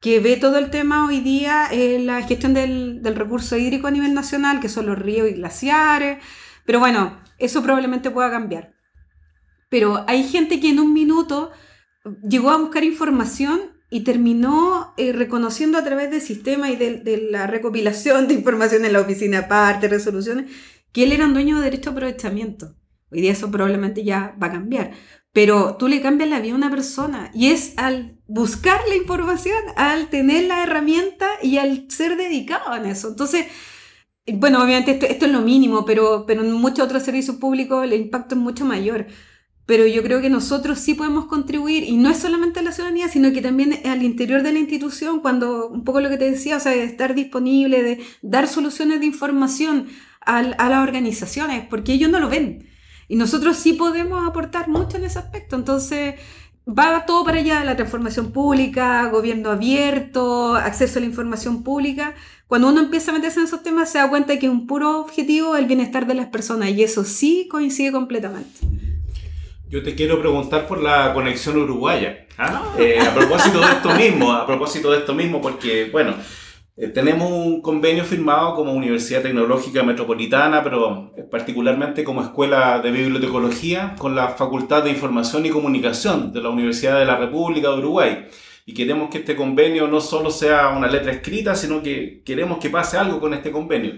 que 0.00 0.20
ve 0.20 0.36
todo 0.36 0.58
el 0.58 0.70
tema 0.70 1.04
hoy 1.04 1.18
día, 1.18 1.66
en 1.72 2.06
la 2.06 2.22
gestión 2.22 2.54
del, 2.54 3.02
del 3.02 3.16
recurso 3.16 3.56
hídrico 3.56 3.88
a 3.88 3.90
nivel 3.90 4.14
nacional, 4.14 4.60
que 4.60 4.68
son 4.68 4.86
los 4.86 4.96
ríos 4.96 5.28
y 5.28 5.32
glaciares, 5.32 6.22
pero 6.64 6.78
bueno, 6.78 7.18
eso 7.38 7.60
probablemente 7.60 8.12
pueda 8.12 8.30
cambiar. 8.30 8.72
Pero 9.68 10.04
hay 10.06 10.22
gente 10.22 10.60
que 10.60 10.70
en 10.70 10.78
un 10.78 10.92
minuto 10.92 11.50
llegó 12.28 12.50
a 12.50 12.58
buscar 12.58 12.84
información 12.84 13.60
y 13.90 14.00
terminó 14.00 14.92
eh, 14.96 15.12
reconociendo 15.12 15.78
a 15.78 15.84
través 15.84 16.10
del 16.10 16.20
sistema 16.20 16.70
y 16.70 16.76
de, 16.76 17.28
la 17.30 17.46
recopilación 17.46 18.28
de 18.28 18.34
información 18.34 18.84
en 18.84 18.92
la 18.92 19.00
oficina 19.00 19.40
aparte, 19.40 19.88
resoluciones, 19.88 20.50
que 20.92 21.04
él 21.04 21.12
era 21.12 21.26
un 21.26 21.34
dueño 21.34 21.56
de 21.58 21.64
derecho 21.64 21.90
a 21.90 21.92
aprovechamiento. 21.92 22.74
Hoy 23.10 23.22
día 23.22 23.32
eso 23.32 23.50
probablemente 23.50 24.04
ya 24.04 24.36
va 24.42 24.48
a 24.48 24.52
cambiar. 24.52 24.92
Pero 25.32 25.76
tú 25.76 25.88
le 25.88 26.00
cambias 26.00 26.28
la 26.28 26.40
vida 26.40 26.52
a 26.52 26.56
una 26.56 26.70
persona 26.70 27.30
y 27.32 27.48
es 27.50 27.74
al 27.76 28.18
buscar 28.26 28.80
la 28.88 28.96
información, 28.96 29.56
al 29.76 30.08
tener 30.08 30.44
la 30.44 30.62
herramienta 30.62 31.26
y 31.42 31.58
al 31.58 31.90
ser 31.90 32.16
dedicado 32.16 32.74
en 32.74 32.86
eso. 32.86 33.08
Entonces, 33.08 33.46
bueno, 34.26 34.62
obviamente 34.62 34.92
esto, 34.92 35.06
esto 35.06 35.26
es 35.26 35.32
lo 35.32 35.40
mínimo, 35.40 35.84
pero, 35.84 36.24
pero 36.26 36.42
en 36.42 36.52
muchos 36.52 36.84
otros 36.84 37.02
servicios 37.02 37.36
públicos 37.36 37.84
el 37.84 37.94
impacto 37.94 38.34
es 38.34 38.40
mucho 38.40 38.64
mayor 38.64 39.06
pero 39.68 39.86
yo 39.86 40.02
creo 40.02 40.22
que 40.22 40.30
nosotros 40.30 40.78
sí 40.78 40.94
podemos 40.94 41.26
contribuir, 41.26 41.84
y 41.84 41.98
no 41.98 42.08
es 42.08 42.16
solamente 42.16 42.58
a 42.58 42.62
la 42.62 42.72
ciudadanía, 42.72 43.06
sino 43.08 43.32
que 43.32 43.42
también 43.42 43.78
al 43.84 44.02
interior 44.02 44.42
de 44.42 44.50
la 44.50 44.58
institución, 44.58 45.20
cuando 45.20 45.68
un 45.68 45.84
poco 45.84 46.00
lo 46.00 46.08
que 46.08 46.16
te 46.16 46.30
decía, 46.30 46.56
o 46.56 46.60
sea, 46.60 46.72
de 46.72 46.84
estar 46.84 47.14
disponible, 47.14 47.82
de 47.82 48.00
dar 48.22 48.48
soluciones 48.48 49.00
de 49.00 49.04
información 49.04 49.88
a, 50.24 50.38
a 50.38 50.70
las 50.70 50.82
organizaciones, 50.82 51.66
porque 51.68 51.92
ellos 51.92 52.10
no 52.10 52.18
lo 52.18 52.30
ven. 52.30 52.66
Y 53.08 53.16
nosotros 53.16 53.58
sí 53.58 53.74
podemos 53.74 54.26
aportar 54.26 54.68
mucho 54.68 54.96
en 54.96 55.04
ese 55.04 55.18
aspecto. 55.18 55.56
Entonces, 55.56 56.14
va 56.66 57.04
todo 57.04 57.22
para 57.26 57.40
allá, 57.40 57.62
la 57.62 57.76
transformación 57.76 58.32
pública, 58.32 59.10
gobierno 59.10 59.50
abierto, 59.50 60.54
acceso 60.54 60.98
a 60.98 61.00
la 61.00 61.08
información 61.08 61.62
pública. 61.62 62.14
Cuando 62.46 62.70
uno 62.70 62.80
empieza 62.80 63.10
a 63.10 63.14
meterse 63.14 63.40
en 63.40 63.44
esos 63.44 63.62
temas, 63.62 63.90
se 63.90 63.98
da 63.98 64.08
cuenta 64.08 64.38
que 64.38 64.48
un 64.48 64.66
puro 64.66 64.98
objetivo 64.98 65.56
es 65.56 65.60
el 65.60 65.66
bienestar 65.66 66.06
de 66.06 66.14
las 66.14 66.28
personas, 66.28 66.70
y 66.70 66.82
eso 66.82 67.04
sí 67.04 67.48
coincide 67.50 67.92
completamente. 67.92 68.60
Yo 69.68 69.82
te 69.82 69.94
quiero 69.94 70.18
preguntar 70.18 70.66
por 70.66 70.82
la 70.82 71.12
conexión 71.12 71.58
uruguaya. 71.58 72.26
¿ah? 72.38 72.74
Eh, 72.78 72.98
a 73.00 73.14
propósito 73.14 73.60
de 73.60 73.66
esto 73.66 73.90
mismo, 73.94 74.32
a 74.32 74.46
propósito 74.46 74.90
de 74.90 74.98
esto 74.98 75.14
mismo, 75.14 75.42
porque, 75.42 75.90
bueno, 75.92 76.14
eh, 76.74 76.88
tenemos 76.88 77.30
un 77.30 77.60
convenio 77.60 78.02
firmado 78.04 78.54
como 78.54 78.72
Universidad 78.72 79.20
Tecnológica 79.20 79.82
Metropolitana, 79.82 80.64
pero 80.64 81.12
particularmente 81.30 82.02
como 82.02 82.22
Escuela 82.22 82.80
de 82.80 82.90
Bibliotecología, 82.90 83.94
con 83.98 84.16
la 84.16 84.28
Facultad 84.28 84.84
de 84.84 84.90
Información 84.90 85.44
y 85.44 85.50
Comunicación 85.50 86.32
de 86.32 86.40
la 86.40 86.48
Universidad 86.48 86.98
de 86.98 87.04
la 87.04 87.18
República 87.18 87.68
de 87.68 87.76
Uruguay. 87.76 88.26
Y 88.64 88.72
queremos 88.72 89.10
que 89.10 89.18
este 89.18 89.36
convenio 89.36 89.86
no 89.86 90.00
solo 90.00 90.30
sea 90.30 90.70
una 90.70 90.88
letra 90.88 91.12
escrita, 91.12 91.54
sino 91.54 91.82
que 91.82 92.22
queremos 92.24 92.58
que 92.58 92.70
pase 92.70 92.96
algo 92.96 93.20
con 93.20 93.34
este 93.34 93.50
convenio. 93.50 93.96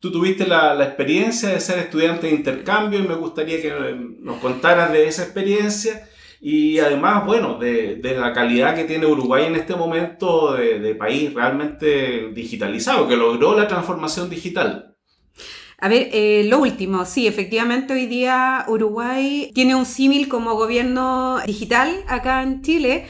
Tú 0.00 0.12
tuviste 0.12 0.46
la, 0.46 0.74
la, 0.74 0.84
experiencia 0.84 1.48
de 1.48 1.60
ser 1.60 1.78
estudiante 1.78 2.28
de 2.28 2.34
intercambio 2.34 3.00
y 3.00 3.08
me 3.08 3.16
gustaría 3.16 3.60
que 3.60 3.72
nos 4.20 4.38
contaras 4.38 4.92
de 4.92 5.08
esa 5.08 5.24
experiencia 5.24 6.08
y 6.40 6.78
además, 6.78 7.26
bueno, 7.26 7.58
de, 7.58 7.96
de 7.96 8.16
la 8.16 8.32
calidad 8.32 8.76
que 8.76 8.84
tiene 8.84 9.06
Uruguay 9.06 9.46
en 9.46 9.56
este 9.56 9.74
momento 9.74 10.54
de, 10.54 10.78
de, 10.78 10.94
país 10.94 11.34
realmente 11.34 12.28
digitalizado, 12.32 13.08
que 13.08 13.16
logró 13.16 13.56
la 13.56 13.66
transformación 13.66 14.30
digital. 14.30 14.94
A 15.80 15.88
ver, 15.88 16.08
eh, 16.12 16.44
lo 16.48 16.60
último, 16.60 17.04
sí, 17.04 17.26
efectivamente 17.26 17.92
hoy 17.92 18.06
día 18.06 18.64
Uruguay 18.68 19.50
tiene 19.54 19.74
un 19.74 19.86
símil 19.86 20.28
como 20.28 20.54
gobierno 20.54 21.38
digital 21.46 22.04
acá 22.08 22.42
en 22.42 22.62
Chile 22.62 23.06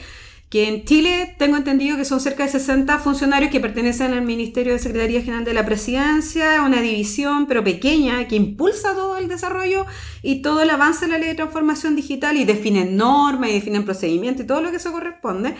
que 0.49 0.67
en 0.67 0.83
Chile 0.83 1.35
tengo 1.37 1.57
entendido 1.57 1.95
que 1.95 2.05
son 2.05 2.19
cerca 2.19 2.43
de 2.43 2.49
60 2.49 2.97
funcionarios 2.99 3.51
que 3.51 3.59
pertenecen 3.59 4.13
al 4.13 4.23
Ministerio 4.23 4.73
de 4.73 4.79
Secretaría 4.79 5.21
General 5.21 5.45
de 5.45 5.53
la 5.53 5.65
Presidencia, 5.65 6.63
una 6.63 6.81
división 6.81 7.45
pero 7.45 7.63
pequeña 7.63 8.27
que 8.27 8.35
impulsa 8.35 8.95
todo 8.95 9.17
el 9.17 9.27
desarrollo 9.27 9.85
y 10.23 10.41
todo 10.41 10.63
el 10.63 10.71
avance 10.71 11.05
de 11.05 11.11
la 11.11 11.17
ley 11.19 11.29
de 11.29 11.35
transformación 11.35 11.95
digital 11.95 12.35
y 12.35 12.45
definen 12.45 12.97
normas 12.97 13.51
y 13.51 13.53
definen 13.53 13.85
procedimientos 13.85 14.43
y 14.43 14.47
todo 14.47 14.61
lo 14.61 14.71
que 14.71 14.77
eso 14.77 14.91
corresponde. 14.91 15.55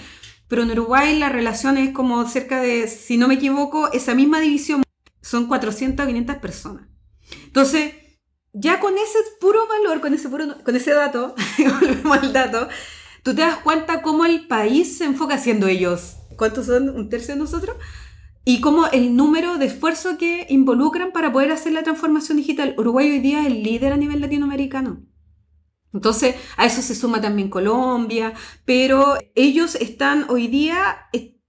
Pero 0.48 0.64
en 0.64 0.72
Uruguay 0.72 1.20
la 1.20 1.30
relación 1.30 1.78
es 1.78 1.92
como 1.92 2.28
cerca 2.28 2.60
de, 2.60 2.88
si 2.88 3.18
no 3.18 3.28
me 3.28 3.36
equivoco, 3.36 3.92
esa 3.94 4.16
misma 4.16 4.40
división 4.40 4.82
son 5.22 5.46
400 5.46 6.04
o 6.04 6.08
500 6.08 6.36
personas. 6.38 6.88
Entonces, 7.46 7.94
ya 8.54 8.80
con 8.80 8.96
ese 8.96 9.20
puro 9.40 9.68
valor, 9.68 10.02
con 10.02 10.16
ese, 10.16 10.30
puro, 10.30 10.64
con 10.64 10.76
ese 10.76 10.94
dato, 10.94 11.36
volvemos 11.80 12.18
al 12.18 12.34
dato, 12.34 12.68
tú 13.30 13.36
te 13.36 13.42
das 13.44 13.58
cuenta 13.58 14.02
cómo 14.02 14.26
el 14.26 14.48
país 14.48 14.98
se 14.98 15.06
enfoca 15.06 15.36
haciendo 15.36 15.68
ellos. 15.68 16.16
¿Cuántos 16.36 16.66
son? 16.66 16.90
¿Un 16.90 17.10
tercio 17.10 17.36
de 17.36 17.40
nosotros? 17.40 17.76
Y 18.44 18.60
cómo 18.60 18.88
el 18.88 19.16
número 19.16 19.60
de 19.60 19.68
esfuerzo 19.68 20.18
que 20.18 20.48
involucran 20.50 21.12
para 21.12 21.32
poder 21.32 21.52
hacer 21.52 21.74
la 21.74 21.84
transformación 21.84 22.38
digital. 22.40 22.74
Uruguay 22.76 23.08
hoy 23.12 23.20
día 23.20 23.42
es 23.42 23.46
el 23.46 23.62
líder 23.62 23.94
a 23.94 23.98
nivel 23.98 24.22
latinoamericano. 24.22 25.06
Entonces, 25.94 26.38
a 26.58 26.66
eso 26.66 26.82
se 26.82 26.96
suma 26.96 27.22
también 27.22 27.52
Colombia, 27.52 28.34
pero 28.66 29.20
ellos 29.36 29.76
están 29.76 30.26
hoy 30.30 30.48
día 30.48 30.98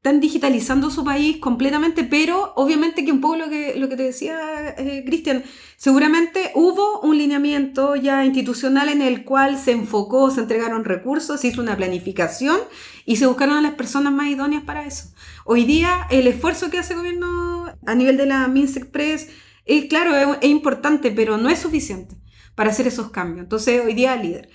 están 0.01 0.19
digitalizando 0.19 0.91
su 0.91 1.05
país 1.05 1.37
completamente, 1.37 2.05
pero 2.05 2.55
obviamente 2.57 3.05
que 3.05 3.13
un 3.13 3.21
poco 3.21 3.37
lo 3.37 3.51
que, 3.51 3.75
lo 3.77 3.91
que 3.91 3.97
te 3.97 4.05
decía 4.05 4.75
eh, 4.79 5.05
Cristian, 5.05 5.45
seguramente 5.77 6.53
hubo 6.55 7.01
un 7.01 7.19
lineamiento 7.19 7.97
ya 7.97 8.25
institucional 8.25 8.89
en 8.89 9.03
el 9.03 9.27
cual 9.27 9.59
se 9.59 9.73
enfocó, 9.73 10.31
se 10.31 10.41
entregaron 10.41 10.85
recursos, 10.85 11.39
se 11.39 11.49
hizo 11.49 11.61
una 11.61 11.77
planificación 11.77 12.59
y 13.05 13.17
se 13.17 13.27
buscaron 13.27 13.59
a 13.59 13.61
las 13.61 13.75
personas 13.75 14.15
más 14.15 14.29
idóneas 14.29 14.63
para 14.63 14.87
eso. 14.87 15.13
Hoy 15.45 15.67
día 15.67 16.07
el 16.09 16.27
esfuerzo 16.29 16.71
que 16.71 16.79
hace 16.79 16.95
el 16.95 17.01
gobierno 17.01 17.67
a 17.85 17.95
nivel 17.95 18.17
de 18.17 18.25
la 18.25 18.49
Minsk 18.49 18.79
Express 18.79 19.29
es 19.67 19.85
claro, 19.85 20.15
es 20.41 20.49
importante, 20.49 21.11
pero 21.11 21.37
no 21.37 21.51
es 21.51 21.59
suficiente 21.59 22.17
para 22.55 22.71
hacer 22.71 22.87
esos 22.87 23.11
cambios. 23.11 23.43
Entonces 23.43 23.83
hoy 23.85 23.93
día 23.93 24.17
líder. 24.17 24.49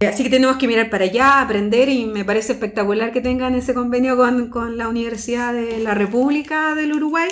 Así 0.00 0.22
que 0.22 0.28
tenemos 0.28 0.58
que 0.58 0.68
mirar 0.68 0.90
para 0.90 1.04
allá, 1.04 1.40
aprender 1.40 1.88
y 1.88 2.04
me 2.04 2.22
parece 2.22 2.52
espectacular 2.52 3.12
que 3.12 3.22
tengan 3.22 3.54
ese 3.54 3.72
convenio 3.72 4.18
con, 4.50 4.76
la 4.76 4.88
Universidad 4.88 5.54
de 5.54 5.78
la 5.78 5.94
República 5.94 6.74
del 6.74 6.92
Uruguay. 6.92 7.30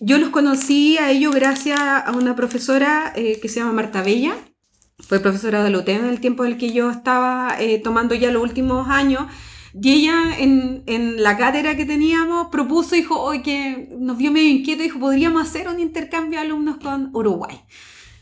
Yo 0.00 0.18
los 0.18 0.30
conocí 0.30 0.98
a 0.98 1.12
ellos 1.12 1.32
gracias 1.32 1.78
a 1.78 2.10
una 2.10 2.34
profesora 2.34 3.12
eh, 3.14 3.38
que 3.40 3.48
se 3.48 3.60
llama 3.60 3.74
Marta 3.74 4.02
Bella. 4.02 4.34
Fue 4.98 5.20
profesora 5.20 5.62
de 5.62 5.70
la 5.70 5.78
UTEM 5.78 6.02
en 6.02 6.10
el 6.10 6.20
tiempo 6.20 6.44
en 6.44 6.52
el 6.52 6.58
que 6.58 6.72
yo 6.72 6.90
estaba 6.90 7.54
eh, 7.60 7.78
tomando 7.78 8.16
ya 8.16 8.32
los 8.32 8.42
últimos 8.42 8.88
años. 8.88 9.26
Y 9.72 9.92
ella 9.92 10.36
en, 10.38 10.82
en, 10.86 11.22
la 11.22 11.36
cátedra 11.36 11.76
que 11.76 11.84
teníamos 11.84 12.48
propuso, 12.48 12.96
dijo, 12.96 13.20
hoy 13.20 13.42
que 13.42 13.88
nos 13.96 14.18
vio 14.18 14.32
medio 14.32 14.50
inquieto, 14.50 14.82
dijo, 14.82 14.98
podríamos 14.98 15.42
hacer 15.42 15.68
un 15.68 15.78
intercambio 15.78 16.40
de 16.40 16.46
alumnos 16.46 16.78
con 16.78 17.10
Uruguay. 17.14 17.60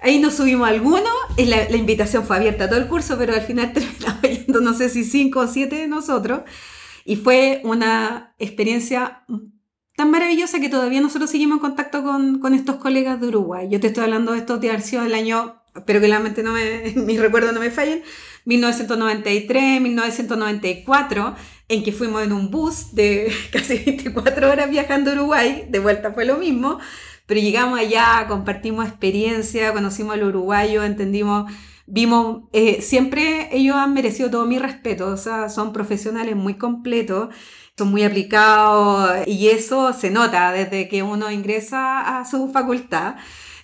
Ahí 0.03 0.19
nos 0.19 0.35
subimos 0.35 0.69
algunos, 0.69 1.12
la, 1.37 1.69
la, 1.69 1.77
invitación 1.77 2.25
fue 2.25 2.37
abierta 2.37 2.65
a 2.65 2.69
todo 2.69 2.81
el 2.81 2.88
curso, 2.88 3.17
pero 3.17 3.35
al 3.35 3.43
final 3.43 3.73
terminamos 3.75 4.23
yendo 4.23 4.61
no 4.61 4.75
sé 4.75 4.88
si 4.88 5.05
cinco 5.05 5.41
o 5.41 5.47
siete 5.47 5.77
de 5.77 5.87
nosotros. 5.87 6.43
Y 7.05 7.17
fue 7.17 7.61
una 7.65 8.35
experiencia 8.38 9.25
tan 9.97 10.11
maravillosa 10.11 10.61
que 10.61 10.69
todavía 10.69 11.01
nosotros 11.01 11.31
seguimos 11.31 11.57
en 11.57 11.61
contacto 11.61 12.03
con, 12.03 12.41
con 12.41 12.55
estos 12.55 12.77
colegas 12.77 13.21
de 13.21 13.29
Uruguay. 13.29 13.69
Yo 13.71 13.81
te 13.81 13.88
estoy 13.88 14.05
hablando 14.05 14.33
de 14.33 14.38
estos 14.38 14.61
de 14.61 14.71
haber 14.71 14.83
sido 14.83 15.05
el 15.05 15.15
año, 15.15 15.62
espero 15.75 16.01
que 16.01 16.09
la 16.09 16.19
mente 16.19 16.43
no 16.43 16.53
me, 16.53 16.93
mis 16.97 17.21
recuerdos 17.21 17.53
no 17.53 17.61
me 17.61 17.71
fallen, 17.71 18.03
1993, 18.45 19.81
1994, 19.81 21.37
en 21.69 21.85
que 21.85 21.93
fuimos 21.93 22.23
en 22.25 22.33
un 22.33 22.51
bus 22.51 22.95
de 22.95 23.33
casi 23.53 23.79
24 23.79 24.51
horas 24.51 24.71
viajando 24.71 25.11
a 25.11 25.15
Uruguay, 25.15 25.67
de 25.69 25.79
vuelta 25.79 26.12
fue 26.12 26.25
lo 26.25 26.38
mismo 26.38 26.79
pero 27.26 27.40
llegamos 27.40 27.78
allá, 27.78 28.26
compartimos 28.28 28.87
experiencia, 28.87 29.72
conocimos 29.72 30.14
al 30.14 30.24
uruguayo, 30.24 30.85
entendimos, 30.85 31.50
vimos, 31.87 32.42
eh, 32.52 32.82
siempre 32.82 33.48
ellos 33.52 33.76
han 33.76 33.94
merecido 33.94 34.30
todo 34.30 34.46
mi 34.46 34.58
respeto, 34.58 35.16
son 35.16 35.72
profesionales 35.72 36.37
muy 36.37 36.54
completos, 36.54 37.35
son 37.76 37.90
muy 37.90 38.02
aplicados 38.02 39.26
y 39.26 39.48
eso 39.48 39.92
se 39.92 40.11
nota 40.11 40.52
desde 40.52 40.88
que 40.88 41.02
uno 41.02 41.30
ingresa 41.30 42.18
a 42.18 42.24
su 42.24 42.48
facultad, 42.52 43.16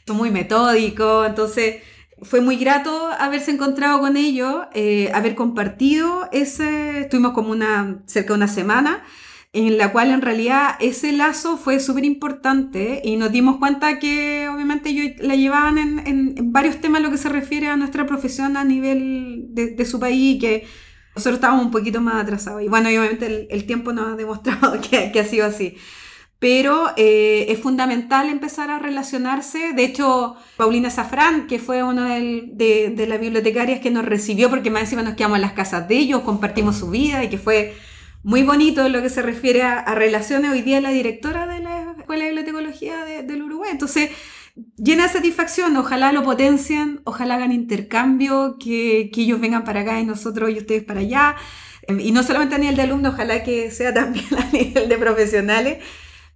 son 0.06 0.16
muy 0.16 0.30
metódicos, 0.30 1.26
entonces 1.26 1.82
fue 2.22 2.40
muy 2.40 2.56
grato 2.56 3.10
haberse 3.18 3.50
encontrado 3.50 4.00
con 4.00 4.16
ellos, 4.16 4.66
eh, 4.74 5.10
haber 5.14 5.34
compartido 5.34 6.28
ese, 6.32 7.00
estuvimos 7.00 7.32
como 7.32 7.50
una, 7.50 8.02
cerca 8.06 8.28
de 8.28 8.38
una 8.38 8.48
semana, 8.48 9.04
en 9.52 9.78
la 9.78 9.92
cual 9.92 10.10
en 10.10 10.20
realidad 10.20 10.76
ese 10.80 11.12
lazo 11.12 11.56
fue 11.56 11.80
súper 11.80 12.04
importante 12.04 13.00
y 13.02 13.16
nos 13.16 13.32
dimos 13.32 13.56
cuenta 13.56 13.98
que 13.98 14.48
obviamente 14.48 14.90
ellos 14.90 15.16
la 15.20 15.36
llevaban 15.36 15.78
en, 15.78 16.06
en, 16.06 16.52
varios 16.52 16.80
temas 16.80 17.00
lo 17.00 17.10
que 17.10 17.16
se 17.16 17.30
refiere 17.30 17.68
a 17.68 17.76
nuestra 17.76 18.06
profesión 18.06 18.56
a 18.56 18.64
nivel 18.64 19.46
de, 19.50 19.74
de 19.74 19.84
su 19.86 19.98
país 19.98 20.36
y 20.36 20.38
que 20.38 20.66
nosotros 21.14 21.36
estábamos 21.36 21.64
un 21.64 21.70
poquito 21.70 22.00
más 22.00 22.22
atrasados. 22.22 22.62
Y 22.62 22.68
bueno, 22.68 22.88
obviamente 22.88 23.26
el, 23.26 23.48
el 23.50 23.66
tiempo 23.66 23.92
nos 23.92 24.12
ha 24.12 24.16
demostrado 24.16 24.80
que, 24.90 25.10
que 25.12 25.20
ha 25.20 25.24
sido 25.24 25.46
así. 25.46 25.76
Pero 26.38 26.92
eh, 26.96 27.46
es 27.48 27.58
fundamental 27.58 28.28
empezar 28.28 28.70
a 28.70 28.78
relacionarse. 28.78 29.72
De 29.72 29.84
hecho, 29.84 30.36
Paulina 30.56 30.90
Safrán, 30.90 31.48
que 31.48 31.58
fue 31.58 31.82
una 31.82 32.14
de, 32.14 32.92
de 32.94 33.06
las 33.08 33.18
bibliotecarias 33.18 33.80
que 33.80 33.90
nos 33.90 34.04
recibió, 34.04 34.48
porque 34.48 34.70
más 34.70 34.82
encima 34.82 35.02
nos 35.02 35.14
quedamos 35.14 35.36
en 35.36 35.42
las 35.42 35.52
casas 35.54 35.88
de 35.88 35.96
ellos, 35.96 36.20
compartimos 36.20 36.76
su 36.76 36.90
vida 36.90 37.24
y 37.24 37.28
que 37.28 37.38
fue 37.38 37.74
muy 38.22 38.42
bonito 38.42 38.84
en 38.84 38.92
lo 38.92 39.02
que 39.02 39.10
se 39.10 39.22
refiere 39.22 39.62
a, 39.62 39.94
relaciones. 39.94 40.50
Hoy 40.50 40.62
día 40.62 40.80
la 40.80 40.90
directora 40.90 41.46
de 41.46 41.60
la 41.60 41.94
Escuela 41.98 42.24
de 42.24 42.30
Bibliotecología 42.30 43.04
del 43.04 43.42
Uruguay. 43.42 43.70
Entonces, 43.72 44.10
llena 44.76 45.04
de 45.04 45.08
satisfacción. 45.10 45.76
Ojalá 45.76 46.12
lo 46.12 46.22
potencien, 46.22 47.00
ojalá 47.04 47.36
hagan 47.36 47.52
intercambio, 47.52 48.56
que, 48.58 49.10
que 49.12 49.22
ellos 49.22 49.40
vengan 49.40 49.64
para 49.64 49.80
acá 49.80 50.00
y 50.00 50.06
nosotros 50.06 50.50
y 50.50 50.58
ustedes 50.58 50.84
para 50.84 51.00
allá. 51.00 51.36
Em, 51.86 52.00
y 52.00 52.12
no 52.12 52.22
solamente 52.22 52.56
a 52.56 52.58
nivel 52.58 52.76
de 52.76 52.82
alumnos, 52.82 53.14
ojalá 53.14 53.42
que 53.42 53.70
sea 53.70 53.94
también 53.94 54.26
a 54.36 54.50
nivel 54.52 54.88
de 54.88 54.98
profesionales. 54.98 55.84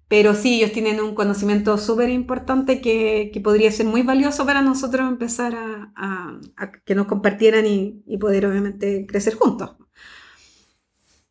Pero 0.09 0.35
sí, 0.35 0.57
ellos 0.57 0.73
tienen 0.73 1.01
un 1.01 1.15
conocimiento 1.15 1.79
súper 1.79 2.11
importante 2.11 2.83
que, 2.83 3.31
que, 3.33 3.41
podría 3.41 3.73
ser 3.73 3.87
muy 3.87 4.03
valioso 4.03 4.45
para 4.45 4.61
nosotros 4.61 5.09
empezar 5.09 5.55
a, 5.55 5.93
a, 5.97 6.39
a 6.57 6.73
que 6.85 6.95
nos 6.95 7.07
compartieran 7.07 7.67
y, 7.67 8.03
y 8.07 8.19
poder 8.19 8.47
obviamente 8.47 9.07
crecer 9.07 9.35
juntos. 9.37 9.77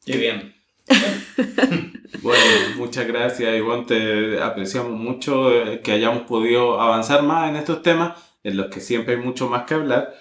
Qué 0.06 0.18
bien. 0.18 0.54
bueno, 2.24 2.44
muchas 2.78 3.08
gracias, 3.08 3.56
Ivonne. 3.56 3.86
Te 3.86 4.42
apreciamos 4.42 4.94
mucho 4.94 5.52
eh, 5.52 5.82
que 5.82 5.92
hayamos 5.92 6.24
podido 6.24 6.82
avanzar 6.82 7.24
más 7.24 7.50
en 7.50 7.56
estos 7.56 7.82
temas, 7.84 8.18
en 8.44 8.58
los 8.58 8.68
que 8.68 8.82
siempre 8.82 9.16
hay 9.16 9.22
mucho 9.22 9.48
más 9.50 9.64
que 9.66 9.76
hablar, 9.76 10.14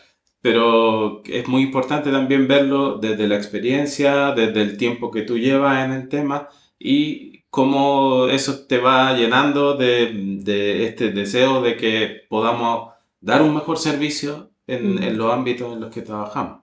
pero 0.42 1.22
es 1.24 1.48
muy 1.48 1.62
importante 1.62 2.10
también 2.10 2.46
verlo 2.48 2.98
desde 2.98 3.26
la 3.28 3.36
experiencia, 3.36 4.32
desde 4.32 4.62
el 4.62 4.76
tiempo 4.76 5.10
que 5.10 5.22
tú 5.22 5.38
llevas 5.38 5.84
en 5.84 5.92
el 5.92 6.08
tema 6.08 6.48
y 6.78 7.42
cómo 7.50 8.26
eso 8.28 8.66
te 8.66 8.78
va 8.78 9.14
llenando 9.16 9.74
de, 9.76 10.12
de 10.42 10.86
este 10.86 11.10
deseo 11.10 11.62
de 11.62 11.76
que 11.76 12.22
podamos 12.28 12.92
dar 13.20 13.42
un 13.42 13.54
mejor 13.54 13.78
servicio 13.78 14.50
en, 14.66 15.02
en 15.02 15.18
los 15.18 15.32
ámbitos 15.32 15.72
en 15.72 15.80
los 15.80 15.92
que 15.92 16.02
trabajamos. 16.02 16.62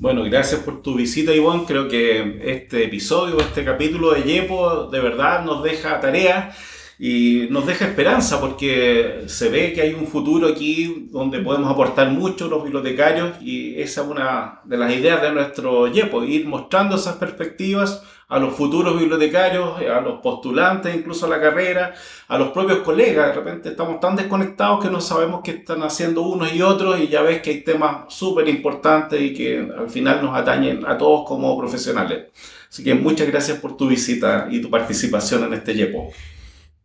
Bueno, 0.00 0.24
gracias 0.24 0.62
por 0.62 0.80
tu 0.80 0.94
visita, 0.94 1.34
Ivonne. 1.34 1.66
Creo 1.66 1.86
que 1.86 2.40
este 2.42 2.84
episodio, 2.84 3.38
este 3.38 3.66
capítulo 3.66 4.12
de 4.12 4.22
Yepo, 4.22 4.86
de 4.86 4.98
verdad 4.98 5.44
nos 5.44 5.62
deja 5.62 6.00
tarea 6.00 6.56
y 6.98 7.48
nos 7.50 7.66
deja 7.66 7.84
esperanza 7.84 8.40
porque 8.40 9.24
se 9.26 9.50
ve 9.50 9.74
que 9.74 9.82
hay 9.82 9.92
un 9.92 10.06
futuro 10.06 10.48
aquí 10.48 11.08
donde 11.10 11.40
podemos 11.40 11.70
aportar 11.70 12.10
mucho 12.12 12.48
los 12.48 12.64
bibliotecarios 12.64 13.42
y 13.42 13.78
esa 13.78 14.00
es 14.00 14.08
una 14.08 14.60
de 14.64 14.78
las 14.78 14.90
ideas 14.90 15.20
de 15.20 15.32
nuestro 15.32 15.86
Yepo, 15.88 16.24
ir 16.24 16.46
mostrando 16.46 16.96
esas 16.96 17.16
perspectivas 17.16 18.02
a 18.30 18.38
los 18.38 18.54
futuros 18.54 18.98
bibliotecarios, 18.98 19.78
a 19.80 20.00
los 20.00 20.20
postulantes 20.20 20.94
incluso 20.94 21.26
a 21.26 21.28
la 21.28 21.40
carrera, 21.40 21.92
a 22.28 22.38
los 22.38 22.50
propios 22.50 22.78
colegas. 22.78 23.26
De 23.26 23.32
repente 23.34 23.68
estamos 23.70 23.98
tan 23.98 24.14
desconectados 24.14 24.82
que 24.82 24.88
no 24.88 25.00
sabemos 25.00 25.40
qué 25.42 25.50
están 25.50 25.82
haciendo 25.82 26.22
unos 26.22 26.52
y 26.52 26.62
otros 26.62 27.00
y 27.00 27.08
ya 27.08 27.22
ves 27.22 27.42
que 27.42 27.50
hay 27.50 27.60
temas 27.62 28.12
súper 28.14 28.48
importantes 28.48 29.20
y 29.20 29.34
que 29.34 29.68
al 29.76 29.90
final 29.90 30.22
nos 30.22 30.36
atañen 30.36 30.86
a 30.86 30.96
todos 30.96 31.26
como 31.26 31.58
profesionales. 31.58 32.28
Así 32.68 32.84
que 32.84 32.94
muchas 32.94 33.26
gracias 33.26 33.58
por 33.58 33.76
tu 33.76 33.88
visita 33.88 34.46
y 34.48 34.62
tu 34.62 34.70
participación 34.70 35.42
en 35.44 35.54
este 35.54 35.74
YEPO. 35.74 36.10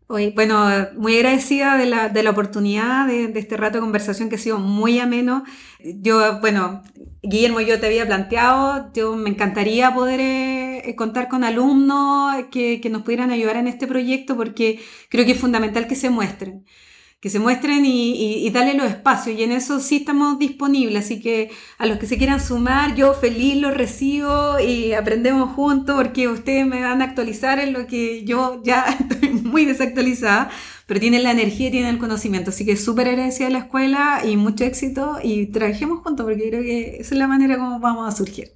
Hoy, 0.07 0.31
bueno, 0.35 0.67
muy 0.97 1.17
agradecida 1.17 1.77
de 1.77 1.87
la, 1.87 2.09
de 2.09 2.21
la 2.21 2.29
oportunidad 2.29 3.07
de, 3.07 3.31
este 3.39 3.57
rato 3.57 3.77
de 3.77 3.81
conversación 3.81 4.29
que 4.29 4.35
ha 4.35 4.39
sido 4.39 4.59
muy 4.59 4.99
ameno. 4.99 5.43
Yo, 5.83 6.39
bueno, 6.41 6.83
Guillermo, 7.23 7.59
yo 7.61 7.79
te 7.79 7.87
había 7.87 8.05
planteado, 8.05 8.91
yo 8.93 9.15
me 9.15 9.31
encantaría 9.31 9.95
poder 9.95 10.19
eh, 10.85 10.95
contar 10.95 11.27
con 11.27 11.43
alumnos 11.43 12.45
que, 12.51 12.79
que, 12.81 12.89
nos 12.89 13.03
pudieran 13.03 13.31
ayudar 13.31 13.57
en 13.57 13.67
este 13.67 13.87
proyecto 13.87 14.35
porque 14.35 14.79
creo 15.09 15.25
que 15.25 15.31
es 15.33 15.39
fundamental 15.39 15.87
que 15.87 15.95
se 15.95 16.09
muestren 16.09 16.65
que 17.25 17.31
se 17.31 17.39
muestren 17.39 17.85
y, 17.87 18.11
y, 18.11 18.45
y, 18.45 18.51
darle 18.51 18.75
los 18.75 18.85
espacios. 18.87 19.35
Y 19.35 19.41
en 19.41 19.51
eso 19.51 19.79
sí 19.79 19.95
estamos 19.95 20.37
disponibles. 20.37 21.05
Así 21.05 21.19
que 21.19 21.49
a 21.79 21.87
los 21.87 21.97
que 21.97 22.05
se 22.05 22.19
quieran 22.19 22.39
sumar, 22.39 22.93
yo 22.93 23.15
feliz 23.15 23.57
los 23.57 23.73
recibo 23.73 24.59
y 24.59 24.93
aprendemos 24.93 25.55
juntos 25.55 25.95
porque 25.95 26.27
ustedes 26.27 26.67
me 26.67 26.81
van 26.81 27.01
a 27.01 27.05
actualizar 27.05 27.57
en 27.57 27.73
lo 27.73 27.87
que 27.87 28.23
yo 28.25 28.61
ya 28.63 28.83
estoy 29.09 29.29
muy 29.29 29.65
desactualizada, 29.65 30.51
pero 30.85 30.99
tienen 30.99 31.23
la 31.23 31.31
energía 31.31 31.69
y 31.69 31.71
tienen 31.71 31.95
el 31.95 31.97
conocimiento. 31.99 32.51
Así 32.51 32.63
que 32.63 32.77
súper 32.77 33.07
agradecida 33.07 33.47
a 33.47 33.49
la 33.49 33.59
escuela 33.59 34.21
y 34.23 34.37
mucho 34.37 34.63
éxito 34.63 35.17
y 35.23 35.47
trabajemos 35.47 36.03
juntos 36.03 36.27
porque 36.27 36.49
creo 36.49 36.61
que 36.61 36.97
esa 36.99 37.15
es 37.15 37.17
la 37.17 37.27
manera 37.27 37.57
como 37.57 37.79
vamos 37.79 38.07
a 38.07 38.15
surgir. 38.15 38.55